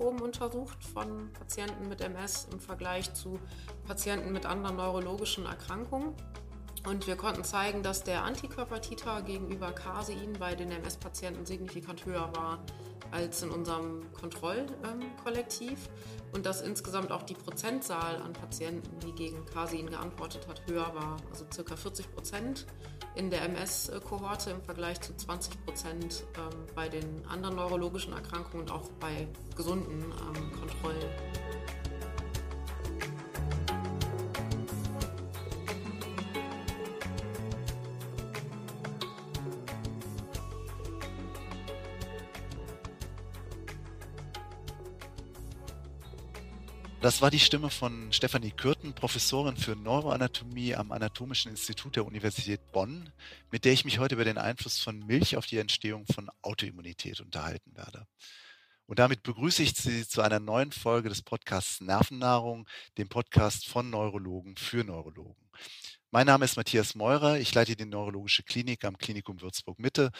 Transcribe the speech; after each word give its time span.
Blutproben 0.00 0.22
untersucht 0.22 0.82
von 0.82 1.30
Patienten 1.34 1.86
mit 1.88 2.00
MS 2.00 2.48
im 2.50 2.58
Vergleich 2.58 3.12
zu 3.12 3.38
Patienten 3.86 4.32
mit 4.32 4.46
anderen 4.46 4.76
neurologischen 4.76 5.44
Erkrankungen. 5.44 6.14
Und 6.86 7.06
wir 7.06 7.16
konnten 7.16 7.44
zeigen, 7.44 7.82
dass 7.82 8.04
der 8.04 8.24
Antikörpertiter 8.24 9.22
gegenüber 9.22 9.72
Casein 9.72 10.32
bei 10.38 10.54
den 10.54 10.70
MS-Patienten 10.70 11.44
signifikant 11.44 12.06
höher 12.06 12.30
war 12.34 12.58
als 13.10 13.42
in 13.42 13.50
unserem 13.50 14.12
Kontrollkollektiv 14.12 15.88
und 16.32 16.46
dass 16.46 16.60
insgesamt 16.60 17.10
auch 17.10 17.22
die 17.22 17.34
Prozentzahl 17.34 18.16
an 18.22 18.32
Patienten, 18.32 18.98
die 19.00 19.12
gegen 19.12 19.44
Casein 19.46 19.90
geantwortet 19.90 20.46
hat, 20.48 20.62
höher 20.68 20.94
war. 20.94 21.16
Also 21.30 21.44
circa 21.52 21.76
40 21.76 22.12
Prozent 22.14 22.66
in 23.16 23.30
der 23.30 23.42
MS-Kohorte 23.42 24.50
im 24.50 24.62
Vergleich 24.62 25.00
zu 25.00 25.14
20 25.14 25.64
Prozent 25.64 26.24
ähm, 26.36 26.66
bei 26.74 26.88
den 26.88 27.26
anderen 27.26 27.56
neurologischen 27.56 28.12
Erkrankungen 28.12 28.62
und 28.62 28.70
auch 28.70 28.88
bei 29.00 29.26
gesunden 29.56 30.04
ähm, 30.04 30.52
Kontrollen. 30.52 31.08
Das 47.00 47.22
war 47.22 47.30
die 47.30 47.38
Stimme 47.38 47.70
von 47.70 48.12
Stefanie 48.12 48.50
Kürten, 48.50 48.92
Professorin 48.92 49.56
für 49.56 49.74
Neuroanatomie 49.74 50.74
am 50.74 50.92
Anatomischen 50.92 51.50
Institut 51.50 51.96
der 51.96 52.04
Universität 52.04 52.60
Bonn, 52.72 53.10
mit 53.50 53.64
der 53.64 53.72
ich 53.72 53.86
mich 53.86 53.98
heute 53.98 54.16
über 54.16 54.24
den 54.26 54.36
Einfluss 54.36 54.78
von 54.78 54.98
Milch 55.06 55.38
auf 55.38 55.46
die 55.46 55.56
Entstehung 55.56 56.04
von 56.12 56.30
Autoimmunität 56.42 57.20
unterhalten 57.20 57.74
werde. 57.74 58.06
Und 58.84 58.98
damit 58.98 59.22
begrüße 59.22 59.62
ich 59.62 59.72
Sie 59.72 60.06
zu 60.06 60.20
einer 60.20 60.40
neuen 60.40 60.72
Folge 60.72 61.08
des 61.08 61.22
Podcasts 61.22 61.80
Nervennahrung, 61.80 62.68
dem 62.98 63.08
Podcast 63.08 63.66
von 63.66 63.88
Neurologen 63.88 64.58
für 64.58 64.84
Neurologen. 64.84 65.48
Mein 66.10 66.26
Name 66.26 66.44
ist 66.44 66.58
Matthias 66.58 66.94
Meurer, 66.94 67.38
ich 67.38 67.54
leite 67.54 67.76
die 67.76 67.86
Neurologische 67.86 68.42
Klinik 68.42 68.84
am 68.84 68.98
Klinikum 68.98 69.40
Würzburg 69.40 69.78
Mitte 69.78 70.10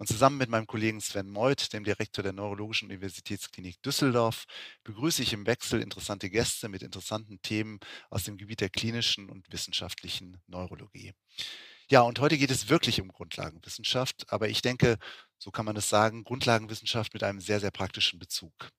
und 0.00 0.06
zusammen 0.06 0.38
mit 0.38 0.48
meinem 0.48 0.66
Kollegen 0.66 1.02
Sven 1.02 1.28
Meuth, 1.28 1.74
dem 1.74 1.84
Direktor 1.84 2.22
der 2.22 2.32
Neurologischen 2.32 2.88
Universitätsklinik 2.88 3.82
Düsseldorf, 3.82 4.46
begrüße 4.82 5.22
ich 5.22 5.34
im 5.34 5.46
Wechsel 5.46 5.82
interessante 5.82 6.30
Gäste 6.30 6.70
mit 6.70 6.82
interessanten 6.82 7.42
Themen 7.42 7.78
aus 8.08 8.24
dem 8.24 8.38
Gebiet 8.38 8.62
der 8.62 8.70
klinischen 8.70 9.28
und 9.28 9.52
wissenschaftlichen 9.52 10.40
Neurologie. 10.46 11.12
Ja, 11.90 12.00
und 12.00 12.18
heute 12.18 12.38
geht 12.38 12.50
es 12.50 12.70
wirklich 12.70 13.02
um 13.02 13.08
Grundlagenwissenschaft, 13.08 14.24
aber 14.32 14.48
ich 14.48 14.62
denke, 14.62 14.96
so 15.36 15.50
kann 15.50 15.66
man 15.66 15.76
es 15.76 15.90
sagen, 15.90 16.24
Grundlagenwissenschaft 16.24 17.12
mit 17.12 17.22
einem 17.22 17.42
sehr, 17.42 17.60
sehr 17.60 17.70
praktischen 17.70 18.18
Bezug. 18.18 18.70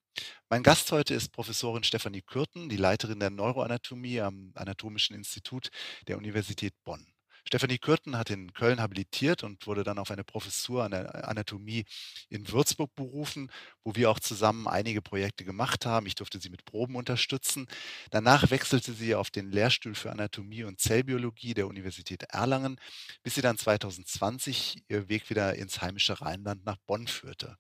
Mein 0.50 0.64
Gast 0.64 0.92
heute 0.92 1.14
ist 1.14 1.32
Professorin 1.32 1.84
Stefanie 1.84 2.24
Kürten, 2.24 2.68
die 2.68 2.78
Leiterin 2.78 3.20
der 3.20 3.30
Neuroanatomie 3.30 4.22
am 4.22 4.54
Anatomischen 4.56 5.16
Institut 5.16 5.70
der 6.08 6.18
Universität 6.18 6.74
Bonn. 6.84 7.06
Stefanie 7.46 7.78
Kürten 7.80 8.18
hat 8.18 8.30
in 8.30 8.54
Köln 8.54 8.80
habilitiert 8.80 9.44
und 9.44 9.66
wurde 9.68 9.84
dann 9.84 10.00
auf 10.00 10.12
eine 10.12 10.24
Professur 10.24 10.84
an 10.84 10.92
der 10.92 11.28
Anatomie 11.28 11.86
in 12.30 12.50
Würzburg 12.52 12.94
berufen, 12.96 13.52
wo 13.84 13.96
wir 13.96 14.10
auch 14.10 14.20
zusammen 14.20 14.68
einige 14.68 15.02
Projekte 15.02 15.44
gemacht 15.46 15.86
haben. 15.86 16.06
Ich 16.06 16.16
durfte 16.16 16.40
sie 16.40 16.50
mit 16.50 16.66
Proben 16.66 16.96
unterstützen. 16.96 17.68
Danach 18.12 18.52
wechselte 18.52 18.94
sie 18.94 19.16
auf 19.16 19.30
den 19.32 19.52
Lehrstuhl 19.52 19.96
für 19.96 20.12
Anatomie 20.12 20.64
und 20.64 20.80
Zellbiologie 20.80 21.54
der 21.54 21.68
Universität 21.68 22.24
Erlangen, 22.24 22.78
bis 23.24 23.36
sie 23.36 23.42
dann 23.42 23.58
2020 23.58 24.84
ihr 24.88 25.10
Weg 25.10 25.30
wieder 25.30 25.56
ins 25.56 25.82
heimische 25.82 26.22
Rheinland 26.22 26.66
nach 26.66 26.78
Bonn 26.86 27.08
führte. 27.08 27.58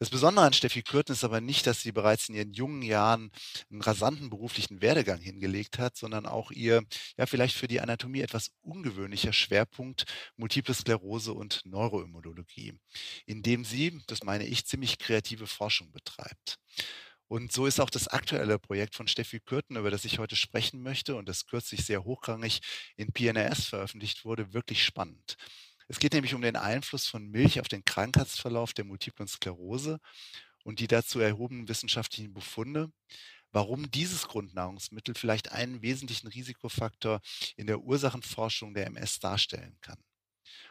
Das 0.00 0.08
Besondere 0.08 0.46
an 0.46 0.54
Steffi 0.54 0.82
Kürten 0.82 1.12
ist 1.12 1.24
aber 1.24 1.42
nicht, 1.42 1.66
dass 1.66 1.82
sie 1.82 1.92
bereits 1.92 2.30
in 2.30 2.34
ihren 2.34 2.54
jungen 2.54 2.80
Jahren 2.80 3.30
einen 3.70 3.82
rasanten 3.82 4.30
beruflichen 4.30 4.80
Werdegang 4.80 5.20
hingelegt 5.20 5.78
hat, 5.78 5.94
sondern 5.94 6.24
auch 6.24 6.50
ihr, 6.50 6.82
ja, 7.18 7.26
vielleicht 7.26 7.54
für 7.54 7.68
die 7.68 7.82
Anatomie 7.82 8.22
etwas 8.22 8.50
ungewöhnlicher 8.62 9.34
Schwerpunkt 9.34 10.06
Multiple 10.36 10.74
Sklerose 10.74 11.34
und 11.34 11.60
Neuroimmunologie, 11.66 12.72
in 13.26 13.42
dem 13.42 13.62
sie, 13.62 14.00
das 14.06 14.24
meine 14.24 14.46
ich, 14.46 14.64
ziemlich 14.64 14.98
kreative 14.98 15.46
Forschung 15.46 15.92
betreibt. 15.92 16.56
Und 17.28 17.52
so 17.52 17.66
ist 17.66 17.78
auch 17.78 17.90
das 17.90 18.08
aktuelle 18.08 18.58
Projekt 18.58 18.94
von 18.96 19.06
Steffi 19.06 19.38
Kürten, 19.38 19.76
über 19.76 19.90
das 19.90 20.06
ich 20.06 20.18
heute 20.18 20.34
sprechen 20.34 20.82
möchte 20.82 21.14
und 21.14 21.28
das 21.28 21.46
kürzlich 21.46 21.84
sehr 21.84 22.04
hochrangig 22.04 22.60
in 22.96 23.12
PNRS 23.12 23.66
veröffentlicht 23.66 24.24
wurde, 24.24 24.54
wirklich 24.54 24.82
spannend. 24.82 25.36
Es 25.90 25.98
geht 25.98 26.12
nämlich 26.12 26.34
um 26.34 26.42
den 26.42 26.54
Einfluss 26.54 27.08
von 27.08 27.26
Milch 27.32 27.58
auf 27.58 27.66
den 27.66 27.84
Krankheitsverlauf 27.84 28.72
der 28.72 28.84
multiplen 28.84 29.26
Sklerose 29.26 29.98
und 30.62 30.78
die 30.78 30.86
dazu 30.86 31.18
erhobenen 31.18 31.68
wissenschaftlichen 31.68 32.32
Befunde, 32.32 32.92
warum 33.50 33.90
dieses 33.90 34.28
Grundnahrungsmittel 34.28 35.16
vielleicht 35.16 35.50
einen 35.50 35.82
wesentlichen 35.82 36.28
Risikofaktor 36.28 37.20
in 37.56 37.66
der 37.66 37.80
Ursachenforschung 37.80 38.72
der 38.72 38.86
MS 38.86 39.18
darstellen 39.18 39.76
kann. 39.80 39.98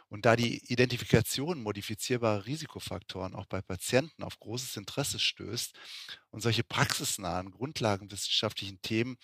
Und 0.07 0.25
da 0.25 0.37
die 0.37 0.63
Identifikation 0.71 1.61
modifizierbarer 1.63 2.45
Risikofaktoren 2.45 3.35
auch 3.35 3.45
bei 3.45 3.61
Patienten 3.61 4.23
auf 4.23 4.39
großes 4.39 4.77
Interesse 4.77 5.19
stößt 5.19 5.77
und 6.29 6.39
solche 6.39 6.63
praxisnahen 6.63 7.51
grundlagenwissenschaftlichen 7.51 8.81
Themen 8.81 9.17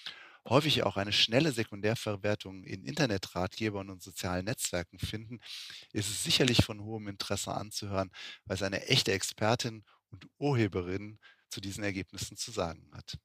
häufig 0.47 0.83
auch 0.83 0.97
eine 0.97 1.13
schnelle 1.13 1.51
Sekundärverwertung 1.51 2.63
in 2.63 2.83
Internetratgebern 2.85 3.89
und 3.89 4.03
sozialen 4.03 4.45
Netzwerken 4.45 4.99
finden, 4.99 5.39
ist 5.93 6.09
es 6.09 6.23
sicherlich 6.23 6.63
von 6.65 6.81
hohem 6.81 7.07
Interesse 7.07 7.53
anzuhören, 7.53 8.11
was 8.45 8.61
eine 8.63 8.87
echte 8.87 9.11
Expertin 9.13 9.83
und 10.11 10.27
Urheberin 10.37 11.19
zu 11.49 11.61
diesen 11.61 11.83
Ergebnissen 11.83 12.37
zu 12.37 12.51
sagen 12.51 12.89
hat. 12.93 13.17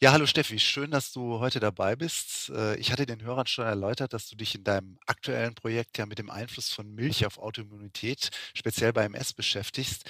Ja, 0.00 0.12
hallo 0.12 0.26
Steffi, 0.26 0.60
schön, 0.60 0.92
dass 0.92 1.10
du 1.12 1.40
heute 1.40 1.58
dabei 1.58 1.96
bist. 1.96 2.50
Äh, 2.50 2.76
ich 2.76 2.92
hatte 2.92 3.04
den 3.04 3.20
Hörern 3.22 3.48
schon 3.48 3.64
erläutert, 3.66 4.12
dass 4.12 4.28
du 4.28 4.36
dich 4.36 4.54
in 4.54 4.62
deinem 4.62 4.96
aktuellen 5.06 5.56
Projekt 5.56 5.98
ja 5.98 6.06
mit 6.06 6.20
dem 6.20 6.30
Einfluss 6.30 6.70
von 6.70 6.94
Milch 6.94 7.26
auf 7.26 7.36
Autoimmunität, 7.38 8.30
speziell 8.54 8.92
bei 8.92 9.04
MS, 9.06 9.32
beschäftigst. 9.32 10.04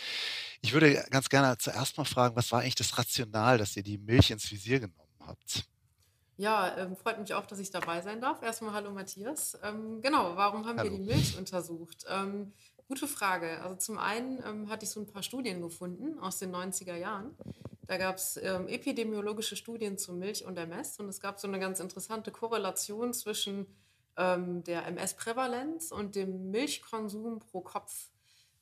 Ich 0.60 0.72
würde 0.72 1.04
ganz 1.10 1.28
gerne 1.28 1.56
zuerst 1.58 1.96
mal 1.96 2.04
fragen, 2.04 2.36
was 2.36 2.50
war 2.52 2.60
eigentlich 2.60 2.74
das 2.74 2.98
Rational, 2.98 3.58
dass 3.58 3.76
ihr 3.76 3.82
die 3.82 3.98
Milch 3.98 4.30
ins 4.30 4.50
Visier 4.50 4.80
genommen 4.80 5.08
habt? 5.20 5.64
Ja, 6.36 6.76
ähm, 6.76 6.96
freut 6.96 7.18
mich 7.18 7.34
auch, 7.34 7.46
dass 7.46 7.58
ich 7.58 7.70
dabei 7.70 8.00
sein 8.00 8.20
darf. 8.20 8.42
Erstmal 8.42 8.72
hallo 8.72 8.92
Matthias. 8.92 9.58
Ähm, 9.62 10.00
genau, 10.02 10.36
warum 10.36 10.66
haben 10.66 10.78
hallo. 10.78 10.90
wir 10.90 10.98
die 10.98 11.04
Milch 11.04 11.36
untersucht? 11.36 12.04
Ähm, 12.08 12.52
gute 12.86 13.08
Frage. 13.08 13.60
Also 13.62 13.76
zum 13.76 13.98
einen 13.98 14.42
ähm, 14.44 14.68
hatte 14.68 14.84
ich 14.84 14.90
so 14.90 15.00
ein 15.00 15.06
paar 15.06 15.22
Studien 15.22 15.60
gefunden 15.60 16.18
aus 16.18 16.38
den 16.38 16.54
90er 16.54 16.96
Jahren 16.96 17.36
da 17.88 17.96
gab 17.96 18.16
es 18.16 18.38
ähm, 18.42 18.68
epidemiologische 18.68 19.56
Studien 19.56 19.96
zu 19.96 20.12
Milch 20.12 20.44
und 20.44 20.58
MS 20.58 21.00
und 21.00 21.08
es 21.08 21.20
gab 21.20 21.40
so 21.40 21.48
eine 21.48 21.58
ganz 21.58 21.80
interessante 21.80 22.30
Korrelation 22.30 23.14
zwischen 23.14 23.66
ähm, 24.18 24.62
der 24.64 24.86
MS-Prävalenz 24.86 25.90
und 25.90 26.14
dem 26.14 26.50
Milchkonsum 26.50 27.38
pro 27.38 27.62
Kopf. 27.62 28.10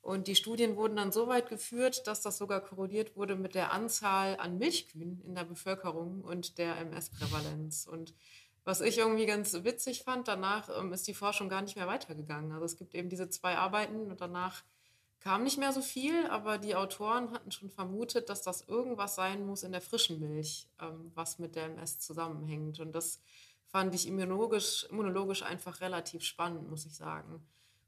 Und 0.06 0.28
die 0.28 0.36
Studien 0.36 0.76
wurden 0.76 0.94
dann 0.94 1.10
so 1.10 1.26
weit 1.26 1.48
geführt, 1.48 2.06
dass 2.06 2.22
das 2.22 2.38
sogar 2.38 2.60
korreliert 2.60 3.16
wurde 3.16 3.34
mit 3.34 3.56
der 3.56 3.72
Anzahl 3.72 4.36
an 4.36 4.56
Milchkühen 4.56 5.20
in 5.26 5.34
der 5.34 5.42
Bevölkerung 5.42 6.22
und 6.22 6.58
der 6.58 6.76
MS-Prävalenz. 6.76 7.88
Und 7.90 8.14
was 8.62 8.80
ich 8.80 8.98
irgendwie 8.98 9.26
ganz 9.26 9.52
witzig 9.64 10.04
fand, 10.04 10.28
danach 10.28 10.68
ähm, 10.78 10.92
ist 10.92 11.08
die 11.08 11.14
Forschung 11.14 11.48
gar 11.48 11.60
nicht 11.60 11.74
mehr 11.74 11.88
weitergegangen. 11.88 12.52
Also 12.52 12.66
es 12.66 12.76
gibt 12.76 12.94
eben 12.94 13.08
diese 13.08 13.30
zwei 13.30 13.56
Arbeiten 13.56 14.08
und 14.08 14.20
danach 14.20 14.62
kam 15.18 15.42
nicht 15.42 15.58
mehr 15.58 15.72
so 15.72 15.80
viel, 15.80 16.28
aber 16.28 16.58
die 16.58 16.76
Autoren 16.76 17.32
hatten 17.32 17.50
schon 17.50 17.70
vermutet, 17.70 18.28
dass 18.28 18.42
das 18.42 18.62
irgendwas 18.68 19.16
sein 19.16 19.44
muss 19.44 19.64
in 19.64 19.72
der 19.72 19.80
frischen 19.80 20.20
Milch, 20.20 20.68
ähm, 20.80 21.10
was 21.16 21.40
mit 21.40 21.56
der 21.56 21.64
MS 21.64 21.98
zusammenhängt. 21.98 22.78
Und 22.78 22.92
das 22.92 23.20
fand 23.66 23.92
ich 23.92 24.06
immunologisch, 24.06 24.86
immunologisch 24.88 25.42
einfach 25.42 25.80
relativ 25.80 26.22
spannend, 26.22 26.70
muss 26.70 26.86
ich 26.86 26.94
sagen. 26.94 27.44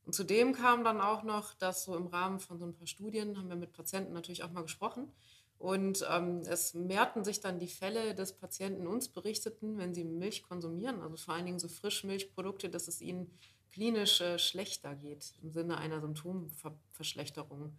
Und 0.08 0.14
zudem 0.14 0.55
kam 0.55 0.84
dann 0.84 1.02
auch 1.02 1.22
noch, 1.22 1.52
dass 1.52 1.84
so 1.84 1.94
im 1.94 2.06
Rahmen 2.06 2.40
von 2.40 2.58
so 2.58 2.64
ein 2.64 2.72
paar 2.72 2.87
Studien 2.87 3.37
haben 3.37 3.50
wir 3.50 3.56
mit 3.56 3.75
Patienten 3.75 4.14
natürlich 4.14 4.43
auch 4.43 4.50
mal 4.50 4.62
gesprochen. 4.62 5.12
Und 5.58 6.02
ähm, 6.10 6.40
es 6.46 6.72
mehrten 6.72 7.25
sich 7.25 7.40
dann 7.40 7.58
die 7.58 7.69
Fälle 7.69 8.14
des 8.14 8.32
Patienten 8.32 8.87
uns 8.87 9.10
berichteten, 9.10 9.76
wenn 9.76 9.93
sie 9.93 10.05
Milch 10.05 10.44
konsumieren, 10.44 11.02
also 11.02 11.19
vor 11.19 11.34
allen 11.34 11.44
Dingen 11.44 11.58
so 11.58 11.69
Frischmilchprodukte, 11.69 12.70
dass 12.70 12.88
es 12.88 13.02
ihnen 13.02 13.31
klinisch 13.70 14.22
äh, 14.22 14.38
schlechter 14.38 14.94
geht, 14.94 15.34
im 15.43 15.52
Sinne 15.52 15.76
einer 15.76 16.00
Symptomverschlechterung. 16.00 17.76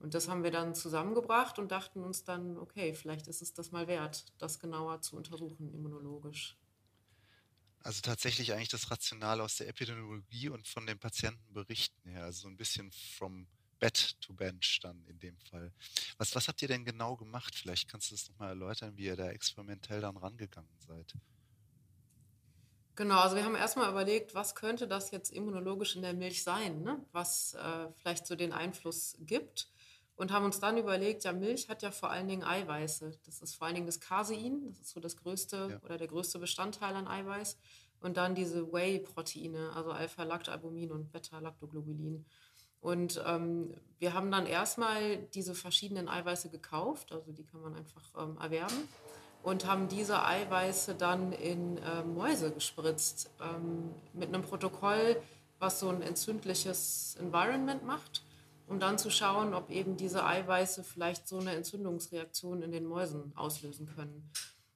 Und 0.00 0.12
das 0.12 0.28
haben 0.28 0.44
wir 0.44 0.50
dann 0.50 0.74
zusammengebracht 0.74 1.58
und 1.58 1.72
dachten 1.72 2.04
uns 2.04 2.24
dann, 2.24 2.58
okay, 2.58 2.92
vielleicht 2.92 3.26
ist 3.26 3.40
es 3.40 3.54
das 3.54 3.72
mal 3.72 3.88
wert, 3.88 4.26
das 4.36 4.58
genauer 4.58 5.00
zu 5.00 5.16
untersuchen, 5.16 5.72
immunologisch. 5.72 6.59
Also 7.82 8.02
tatsächlich 8.02 8.52
eigentlich 8.52 8.68
das 8.68 8.90
Rational 8.90 9.40
aus 9.40 9.56
der 9.56 9.68
Epidemiologie 9.68 10.50
und 10.50 10.68
von 10.68 10.86
den 10.86 10.98
Patientenberichten 10.98 12.10
her, 12.10 12.24
also 12.24 12.42
so 12.42 12.48
ein 12.48 12.56
bisschen 12.56 12.92
from 12.92 13.46
Bed 13.78 14.20
to 14.20 14.34
Bench 14.34 14.78
dann 14.82 15.02
in 15.06 15.18
dem 15.18 15.38
Fall. 15.38 15.72
Was, 16.18 16.34
was 16.34 16.46
habt 16.46 16.60
ihr 16.60 16.68
denn 16.68 16.84
genau 16.84 17.16
gemacht? 17.16 17.54
Vielleicht 17.54 17.88
kannst 17.88 18.10
du 18.10 18.14
das 18.14 18.28
nochmal 18.28 18.50
erläutern, 18.50 18.96
wie 18.96 19.06
ihr 19.06 19.16
da 19.16 19.30
experimentell 19.30 20.02
dann 20.02 20.18
rangegangen 20.18 20.78
seid. 20.86 21.14
Genau, 22.96 23.20
also 23.20 23.34
wir 23.34 23.44
haben 23.44 23.54
erstmal 23.54 23.90
überlegt, 23.90 24.34
was 24.34 24.54
könnte 24.54 24.86
das 24.86 25.10
jetzt 25.10 25.32
immunologisch 25.32 25.96
in 25.96 26.02
der 26.02 26.12
Milch 26.12 26.42
sein, 26.42 26.82
ne? 26.82 27.02
was 27.12 27.54
äh, 27.54 27.88
vielleicht 27.96 28.26
so 28.26 28.36
den 28.36 28.52
Einfluss 28.52 29.16
gibt. 29.20 29.70
Und 30.20 30.32
haben 30.32 30.44
uns 30.44 30.60
dann 30.60 30.76
überlegt, 30.76 31.24
ja, 31.24 31.32
Milch 31.32 31.70
hat 31.70 31.82
ja 31.82 31.90
vor 31.90 32.10
allen 32.10 32.28
Dingen 32.28 32.44
Eiweiße. 32.44 33.10
Das 33.24 33.40
ist 33.40 33.54
vor 33.54 33.66
allen 33.66 33.74
Dingen 33.74 33.86
das 33.86 34.00
Casein, 34.00 34.66
das 34.68 34.78
ist 34.78 34.90
so 34.90 35.00
das 35.00 35.16
größte 35.16 35.68
ja. 35.70 35.80
oder 35.82 35.96
der 35.96 36.08
größte 36.08 36.38
Bestandteil 36.38 36.94
an 36.94 37.08
Eiweiß. 37.08 37.56
Und 38.02 38.18
dann 38.18 38.34
diese 38.34 38.70
Whey-Proteine, 38.70 39.72
also 39.74 39.92
Alpha-Lactalbumin 39.92 40.92
und 40.92 41.10
Beta-Lactoglobulin. 41.10 42.26
Und 42.80 43.22
ähm, 43.26 43.72
wir 43.98 44.12
haben 44.12 44.30
dann 44.30 44.44
erstmal 44.44 45.16
diese 45.34 45.54
verschiedenen 45.54 46.06
Eiweiße 46.06 46.50
gekauft, 46.50 47.12
also 47.12 47.32
die 47.32 47.44
kann 47.44 47.62
man 47.62 47.74
einfach 47.74 48.04
ähm, 48.18 48.36
erwerben, 48.38 48.88
und 49.42 49.66
haben 49.66 49.88
diese 49.88 50.22
Eiweiße 50.22 50.96
dann 50.96 51.32
in 51.32 51.78
äh, 51.78 52.04
Mäuse 52.04 52.50
gespritzt 52.50 53.30
ähm, 53.40 53.94
mit 54.12 54.28
einem 54.28 54.42
Protokoll, 54.42 55.16
was 55.58 55.80
so 55.80 55.88
ein 55.88 56.02
entzündliches 56.02 57.16
Environment 57.18 57.86
macht, 57.86 58.22
um 58.70 58.78
dann 58.78 58.98
zu 58.98 59.10
schauen, 59.10 59.52
ob 59.52 59.68
eben 59.68 59.96
diese 59.96 60.24
Eiweiße 60.24 60.84
vielleicht 60.84 61.26
so 61.26 61.38
eine 61.38 61.56
Entzündungsreaktion 61.56 62.62
in 62.62 62.70
den 62.70 62.86
Mäusen 62.86 63.32
auslösen 63.36 63.86
können. 63.86 64.30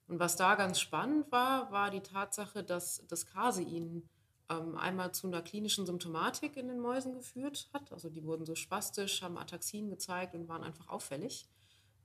Und 0.09 0.19
was 0.19 0.35
da 0.35 0.55
ganz 0.55 0.81
spannend 0.81 1.31
war, 1.31 1.71
war 1.71 1.91
die 1.91 2.01
Tatsache, 2.01 2.61
dass 2.61 3.07
das 3.07 3.25
Casein 3.25 4.03
ähm, 4.49 4.77
einmal 4.77 5.13
zu 5.13 5.27
einer 5.27 5.41
klinischen 5.41 5.85
Symptomatik 5.85 6.57
in 6.57 6.67
den 6.67 6.79
Mäusen 6.79 7.13
geführt 7.13 7.69
hat. 7.73 7.93
Also 7.93 8.09
die 8.09 8.25
wurden 8.25 8.45
so 8.45 8.53
spastisch, 8.53 9.21
haben 9.21 9.37
Ataxien 9.37 9.89
gezeigt 9.89 10.35
und 10.35 10.49
waren 10.49 10.65
einfach 10.65 10.89
auffällig. 10.89 11.47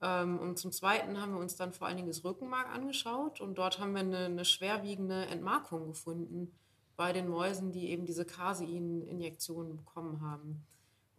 Ähm, 0.01 0.39
und 0.39 0.61
zum 0.61 0.71
Zweiten 0.71 1.21
haben 1.21 1.33
wir 1.33 1.41
uns 1.41 1.57
dann 1.57 1.73
vor 1.73 1.89
allen 1.89 1.97
Dingen 1.97 2.09
das 2.09 2.23
Rückenmark 2.23 2.73
angeschaut 2.73 3.41
und 3.41 3.59
dort 3.59 3.81
haben 3.81 3.95
wir 3.95 4.01
eine, 4.01 4.27
eine 4.27 4.45
schwerwiegende 4.45 5.27
Entmarkung 5.27 5.89
gefunden 5.89 6.53
bei 6.97 7.13
den 7.13 7.27
Mäusen, 7.27 7.73
die 7.73 7.91
eben 7.91 8.07
diese 8.07 8.25
Casein-Injektionen 8.25 9.77
bekommen 9.77 10.21
haben. 10.21 10.65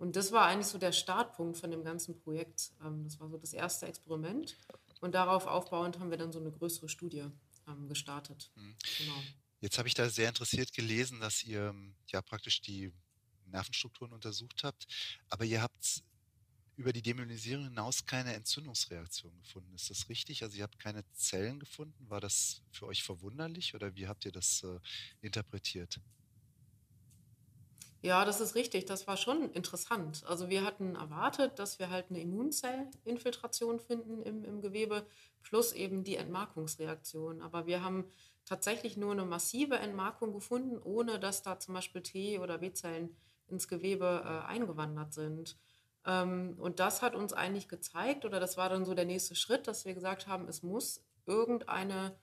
Und 0.01 0.15
das 0.15 0.31
war 0.31 0.48
eigentlich 0.48 0.65
so 0.65 0.80
der 0.80 0.94
Startpunkt 0.94 1.59
von 1.59 1.69
dem 1.69 1.83
ganzen 1.83 2.18
Projekt. 2.18 2.71
Ähm, 2.83 3.03
das 3.03 3.19
war 3.19 3.30
so 3.30 3.38
das 3.38 3.53
erste 3.53 3.86
Experiment. 3.86 4.57
Und 5.00 5.13
darauf 5.13 5.45
aufbauend 5.45 6.00
haben 6.00 6.09
wir 6.09 6.18
dann 6.18 6.31
so 6.31 6.39
eine 6.39 6.51
größere 6.51 6.89
Studie 6.89 7.25
ähm, 7.68 7.88
gestartet. 7.88 8.50
Mhm. 8.56 8.75
Genau. 8.98 9.24
Jetzt 9.59 9.77
habe 9.77 9.88
ich 9.88 9.94
da 9.94 10.09
sehr 10.09 10.27
interessiert 10.27 10.74
gelesen, 10.74 11.19
dass 11.19 11.44
ihr 11.44 11.68
ähm, 11.68 11.94
ja 12.07 12.24
praktisch 12.24 12.62
die 12.62 12.92
Nervenstrukturen 13.45 14.12
untersucht 14.12 14.63
habt, 14.63 14.88
aber 15.30 15.45
ihr 15.45 15.62
habt 15.62 16.01
über 16.77 16.94
die 16.94 17.03
Demyelisierung 17.03 17.65
hinaus 17.65 18.03
keine 18.03 18.33
Entzündungsreaktion 18.33 19.38
gefunden. 19.38 19.71
Ist 19.75 19.92
das 19.92 20.09
richtig? 20.09 20.42
Also 20.42 20.57
ihr 20.57 20.63
habt 20.63 20.80
keine 20.80 21.03
Zellen 21.12 21.59
gefunden. 21.59 22.09
War 22.09 22.21
das 22.21 22.63
für 22.71 22.88
euch 22.88 23.03
verwunderlich 23.03 23.75
oder 23.75 23.94
wie 23.94 24.07
habt 24.07 24.25
ihr 24.25 24.31
das 24.31 24.63
äh, 24.63 24.80
interpretiert? 25.21 26.00
Ja, 28.01 28.25
das 28.25 28.42
ist 28.42 28.56
richtig. 28.56 28.86
Das 28.86 29.07
war 29.07 29.15
schon 29.15 29.51
interessant. 29.51 30.24
Also 30.27 30.50
wir 30.50 30.63
hatten 30.65 30.95
erwartet, 30.95 31.59
dass 31.59 31.77
wir 31.77 31.89
halt 31.89 32.07
eine 32.09 32.19
Immunzellinfiltration 32.19 33.80
finden 33.80 34.24
im, 34.24 34.44
im 34.44 34.62
Gewebe 34.62 35.06
plus 35.44 35.71
eben 35.74 36.03
die 36.03 36.15
Entmarkungsreaktion. 36.15 37.42
Aber 37.42 37.68
wir 37.68 37.83
haben 37.83 38.06
tatsächlich 38.45 38.98
nur 38.98 39.12
eine 39.12 39.25
massive 39.25 39.75
Entmarkung 39.77 40.33
gefunden, 40.33 40.80
ohne 40.83 41.19
dass 41.19 41.44
da 41.44 41.59
zum 41.59 41.75
Beispiel 41.75 42.01
T- 42.01 42.39
oder 42.39 42.57
B-Zellen 42.57 43.15
ins 43.48 43.68
Gewebe 43.68 44.24
äh, 44.25 44.48
eingewandert 44.48 45.13
sind. 45.13 45.57
Ähm, 46.06 46.56
und 46.57 46.80
das 46.80 47.03
hat 47.03 47.13
uns 47.13 47.33
eigentlich 47.33 47.68
gezeigt, 47.68 48.25
oder 48.25 48.39
das 48.39 48.57
war 48.57 48.69
dann 48.69 48.86
so 48.86 48.95
der 48.95 49.06
nächste 49.06 49.36
Schritt, 49.36 49.68
dass 49.68 49.86
wir 49.86 49.94
gesagt 49.94 50.27
haben, 50.27 50.48
es 50.48 50.63
muss 50.63 51.03
irgendeine 51.27 52.15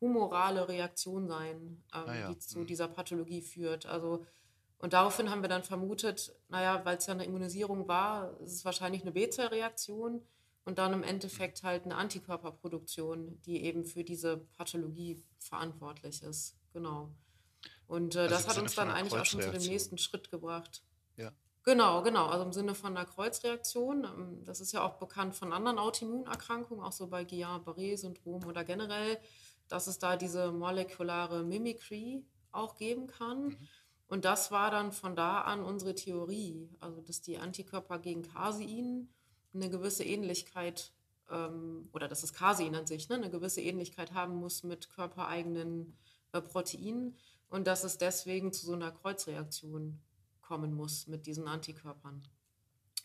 humorale 0.00 0.68
Reaktion 0.68 1.28
sein, 1.28 1.82
ähm, 1.94 2.04
ah 2.06 2.14
ja. 2.14 2.28
die 2.28 2.38
zu 2.38 2.60
mhm. 2.60 2.66
dieser 2.66 2.88
Pathologie 2.88 3.42
führt. 3.42 3.86
Also 3.86 4.24
und 4.78 4.92
daraufhin 4.92 5.30
haben 5.30 5.42
wir 5.42 5.48
dann 5.48 5.64
vermutet, 5.64 6.34
naja, 6.48 6.84
weil 6.84 6.98
es 6.98 7.06
ja 7.06 7.14
eine 7.14 7.24
Immunisierung 7.24 7.88
war, 7.88 8.38
ist 8.40 8.52
es 8.52 8.64
wahrscheinlich 8.64 9.02
eine 9.02 9.12
B-Zell-Reaktion 9.12 10.22
und 10.64 10.78
dann 10.78 10.92
im 10.92 11.02
Endeffekt 11.02 11.62
halt 11.62 11.84
eine 11.84 11.96
Antikörperproduktion, 11.96 13.40
die 13.42 13.64
eben 13.64 13.84
für 13.84 14.04
diese 14.04 14.38
Pathologie 14.56 15.22
verantwortlich 15.38 16.22
ist. 16.22 16.56
Genau. 16.72 17.10
Und 17.86 18.16
äh, 18.16 18.20
also 18.20 18.34
das 18.34 18.48
hat 18.48 18.58
uns 18.58 18.74
dann 18.74 18.90
eigentlich 18.90 19.18
auch 19.18 19.24
schon 19.24 19.40
zu 19.40 19.50
dem 19.50 19.62
nächsten 19.62 19.96
Schritt 19.96 20.30
gebracht. 20.30 20.82
Ja. 21.16 21.32
Genau, 21.62 22.02
genau. 22.02 22.26
Also 22.26 22.44
im 22.44 22.52
Sinne 22.52 22.74
von 22.74 22.96
einer 22.96 23.06
Kreuzreaktion. 23.06 24.04
Ähm, 24.04 24.44
das 24.44 24.60
ist 24.60 24.72
ja 24.72 24.82
auch 24.82 24.98
bekannt 24.98 25.34
von 25.34 25.52
anderen 25.52 25.78
Autoimmunerkrankungen, 25.78 26.84
auch 26.84 26.92
so 26.92 27.06
bei 27.06 27.24
Guillain-Barré-Syndrom 27.24 28.44
oder 28.44 28.64
generell, 28.64 29.18
dass 29.68 29.86
es 29.86 29.98
da 29.98 30.16
diese 30.16 30.52
molekulare 30.52 31.44
Mimicry 31.44 32.24
auch 32.52 32.76
geben 32.76 33.06
kann. 33.06 33.44
Mhm. 33.44 33.68
Und 34.08 34.24
das 34.24 34.50
war 34.50 34.70
dann 34.70 34.92
von 34.92 35.16
da 35.16 35.40
an 35.40 35.62
unsere 35.62 35.94
Theorie, 35.94 36.68
also 36.80 37.00
dass 37.00 37.22
die 37.22 37.38
Antikörper 37.38 37.98
gegen 37.98 38.22
Casein 38.22 39.08
eine 39.52 39.68
gewisse 39.68 40.04
Ähnlichkeit 40.04 40.92
ähm, 41.30 41.88
oder 41.92 42.08
dass 42.08 42.20
das 42.20 42.32
Casein 42.32 42.74
an 42.74 42.86
sich 42.86 43.08
ne, 43.08 43.16
eine 43.16 43.30
gewisse 43.30 43.60
Ähnlichkeit 43.60 44.12
haben 44.12 44.36
muss 44.36 44.62
mit 44.62 44.90
körpereigenen 44.90 45.96
äh, 46.32 46.40
Proteinen 46.40 47.16
und 47.48 47.66
dass 47.66 47.84
es 47.84 47.98
deswegen 47.98 48.52
zu 48.52 48.66
so 48.66 48.74
einer 48.74 48.92
Kreuzreaktion 48.92 50.00
kommen 50.40 50.72
muss 50.74 51.06
mit 51.08 51.26
diesen 51.26 51.48
Antikörpern. 51.48 52.22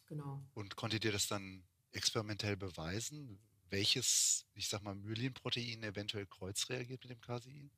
Genau. 0.07 0.44
Und 0.54 0.75
konntet 0.75 1.06
ihr 1.06 1.12
das 1.12 1.27
dann 1.27 1.63
experimentell 1.94 2.57
beweisen, 2.57 3.39
welches, 3.69 4.45
ich 4.54 4.68
sag 4.68 4.83
mal, 4.83 4.94
Myelinprotein 4.94 5.83
eventuell 5.83 6.25
kreuzreagiert 6.25 7.04
mit 7.04 7.12
dem 7.12 7.21
Casein? 7.21 7.71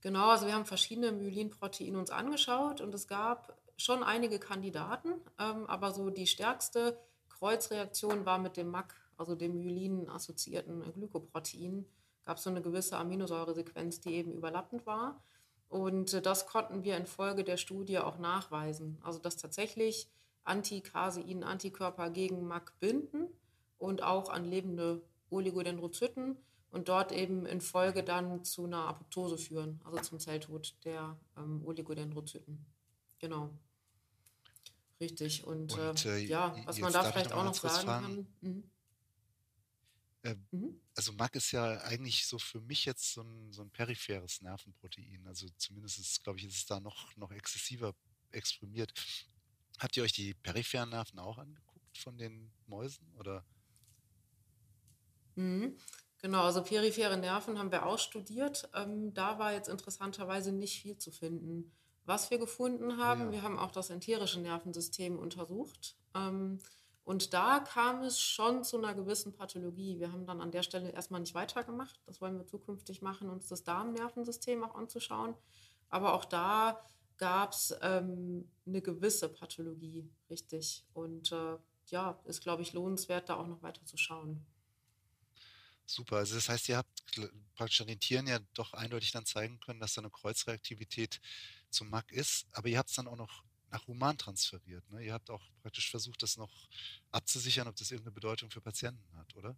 Genau, 0.00 0.28
also 0.28 0.46
wir 0.46 0.54
haben 0.54 0.66
verschiedene 0.66 1.12
Myelinproteine 1.12 1.98
uns 1.98 2.10
angeschaut 2.10 2.80
und 2.80 2.94
es 2.94 3.08
gab 3.08 3.56
schon 3.76 4.02
einige 4.02 4.38
Kandidaten, 4.38 5.12
ähm, 5.38 5.66
aber 5.66 5.92
so 5.92 6.10
die 6.10 6.26
stärkste 6.26 6.98
Kreuzreaktion 7.28 8.26
war 8.26 8.38
mit 8.38 8.56
dem 8.56 8.70
MAC, 8.70 8.94
also 9.16 9.34
dem 9.34 9.58
Myelin-assoziierten 9.58 10.92
Glykoprotein. 10.92 11.86
Gab 12.24 12.36
es 12.36 12.42
so 12.42 12.50
eine 12.50 12.62
gewisse 12.62 12.96
Aminosäuresequenz, 12.96 14.00
die 14.00 14.14
eben 14.14 14.32
überlappend 14.32 14.86
war. 14.86 15.22
Und 15.68 16.12
äh, 16.14 16.22
das 16.22 16.46
konnten 16.46 16.82
wir 16.84 16.96
infolge 16.96 17.44
der 17.44 17.56
Studie 17.56 17.98
auch 17.98 18.18
nachweisen. 18.18 18.98
Also 19.02 19.18
dass 19.18 19.36
tatsächlich 19.36 20.10
Anti-Casein-Antikörper 20.44 22.10
gegen 22.10 22.46
MAC 22.46 22.78
binden 22.80 23.28
und 23.78 24.02
auch 24.02 24.30
an 24.30 24.44
lebende 24.44 25.02
Oligodendrozyten 25.30 26.36
und 26.70 26.88
dort 26.88 27.12
eben 27.12 27.46
in 27.46 27.60
Folge 27.60 28.04
dann 28.04 28.44
zu 28.44 28.64
einer 28.64 28.88
Apoptose 28.88 29.38
führen, 29.38 29.80
also 29.84 30.00
zum 30.00 30.20
Zelltod 30.20 30.76
der 30.84 31.18
ähm, 31.36 31.64
Oligodendrozyten. 31.64 32.66
Genau. 33.18 33.50
Richtig. 35.00 35.44
Und, 35.44 35.72
und 35.78 36.04
äh, 36.04 36.18
äh 36.18 36.26
ja, 36.26 36.56
was 36.64 36.78
man 36.78 36.92
da 36.92 37.04
vielleicht 37.04 37.32
auch 37.32 37.44
noch 37.44 37.54
sagen 37.54 37.86
kann. 37.86 38.26
Mhm. 38.40 38.70
Äh, 40.22 40.34
mhm. 40.50 40.80
Also 40.96 41.12
MAC 41.12 41.36
ist 41.36 41.52
ja 41.52 41.80
eigentlich 41.82 42.26
so 42.26 42.38
für 42.38 42.60
mich 42.60 42.84
jetzt 42.84 43.12
so 43.12 43.22
ein, 43.22 43.52
so 43.52 43.62
ein 43.62 43.70
peripheres 43.70 44.42
Nervenprotein. 44.42 45.26
Also 45.26 45.46
zumindest 45.56 45.98
ist, 45.98 46.24
glaube 46.24 46.38
ich, 46.38 46.46
ist 46.46 46.56
es 46.56 46.66
da 46.66 46.80
noch, 46.80 47.14
noch 47.16 47.30
exzessiver 47.30 47.94
exprimiert. 48.30 48.92
Habt 49.78 49.96
ihr 49.96 50.02
euch 50.02 50.12
die 50.12 50.34
peripheren 50.34 50.90
Nerven 50.90 51.20
auch 51.20 51.38
angeguckt 51.38 51.98
von 51.98 52.18
den 52.18 52.50
Mäusen 52.66 53.14
oder? 53.14 53.44
Mhm. 55.36 55.78
Genau, 56.20 56.42
also 56.42 56.62
periphere 56.62 57.16
Nerven 57.16 57.58
haben 57.58 57.70
wir 57.70 57.86
auch 57.86 57.98
studiert. 57.98 58.68
Ähm, 58.74 59.14
da 59.14 59.38
war 59.38 59.52
jetzt 59.52 59.68
interessanterweise 59.68 60.52
nicht 60.52 60.82
viel 60.82 60.98
zu 60.98 61.12
finden. 61.12 61.72
Was 62.04 62.30
wir 62.30 62.38
gefunden 62.38 62.96
haben, 62.96 63.26
ja. 63.26 63.32
wir 63.32 63.42
haben 63.42 63.58
auch 63.58 63.70
das 63.70 63.90
enterische 63.90 64.40
Nervensystem 64.40 65.18
untersucht. 65.18 65.96
Ähm, 66.14 66.58
und 67.04 67.32
da 67.32 67.60
kam 67.60 68.02
es 68.02 68.20
schon 68.20 68.64
zu 68.64 68.76
einer 68.76 68.94
gewissen 68.94 69.32
Pathologie. 69.32 69.98
Wir 69.98 70.12
haben 70.12 70.26
dann 70.26 70.40
an 70.40 70.50
der 70.50 70.62
Stelle 70.62 70.90
erstmal 70.90 71.20
nicht 71.20 71.34
weitergemacht. 71.34 72.00
Das 72.04 72.20
wollen 72.20 72.36
wir 72.36 72.46
zukünftig 72.46 73.00
machen, 73.00 73.30
uns 73.30 73.46
das 73.46 73.64
Darmnervensystem 73.64 74.62
auch 74.64 74.74
anzuschauen. 74.74 75.34
Aber 75.88 76.12
auch 76.12 76.24
da 76.24 76.84
gab 77.16 77.52
es 77.52 77.74
ähm, 77.80 78.50
eine 78.66 78.82
gewisse 78.82 79.28
Pathologie, 79.28 80.10
richtig. 80.28 80.84
Und 80.92 81.32
äh, 81.32 81.56
ja, 81.86 82.20
ist, 82.24 82.42
glaube 82.42 82.62
ich, 82.62 82.72
lohnenswert, 82.72 83.28
da 83.28 83.36
auch 83.36 83.46
noch 83.46 83.62
weiter 83.62 83.84
zu 83.84 83.96
schauen. 83.96 84.44
Super. 85.88 86.16
Also 86.16 86.34
das 86.34 86.50
heißt, 86.50 86.68
ihr 86.68 86.76
habt 86.76 87.02
praktisch 87.54 87.80
an 87.80 87.86
den 87.86 87.98
Tieren 87.98 88.26
ja 88.26 88.38
doch 88.52 88.74
eindeutig 88.74 89.10
dann 89.10 89.24
zeigen 89.24 89.58
können, 89.58 89.80
dass 89.80 89.94
da 89.94 90.02
eine 90.02 90.10
Kreuzreaktivität 90.10 91.18
zum 91.70 91.88
MAC 91.88 92.12
ist, 92.12 92.46
aber 92.52 92.68
ihr 92.68 92.78
habt 92.78 92.90
es 92.90 92.96
dann 92.96 93.08
auch 93.08 93.16
noch 93.16 93.42
nach 93.70 93.86
Human 93.86 94.18
transferiert. 94.18 94.88
Ne? 94.90 95.02
Ihr 95.02 95.14
habt 95.14 95.30
auch 95.30 95.42
praktisch 95.62 95.90
versucht, 95.90 96.22
das 96.22 96.36
noch 96.36 96.68
abzusichern, 97.10 97.68
ob 97.68 97.76
das 97.76 97.90
irgendeine 97.90 98.14
Bedeutung 98.14 98.50
für 98.50 98.60
Patienten 98.60 99.16
hat, 99.16 99.34
oder? 99.34 99.56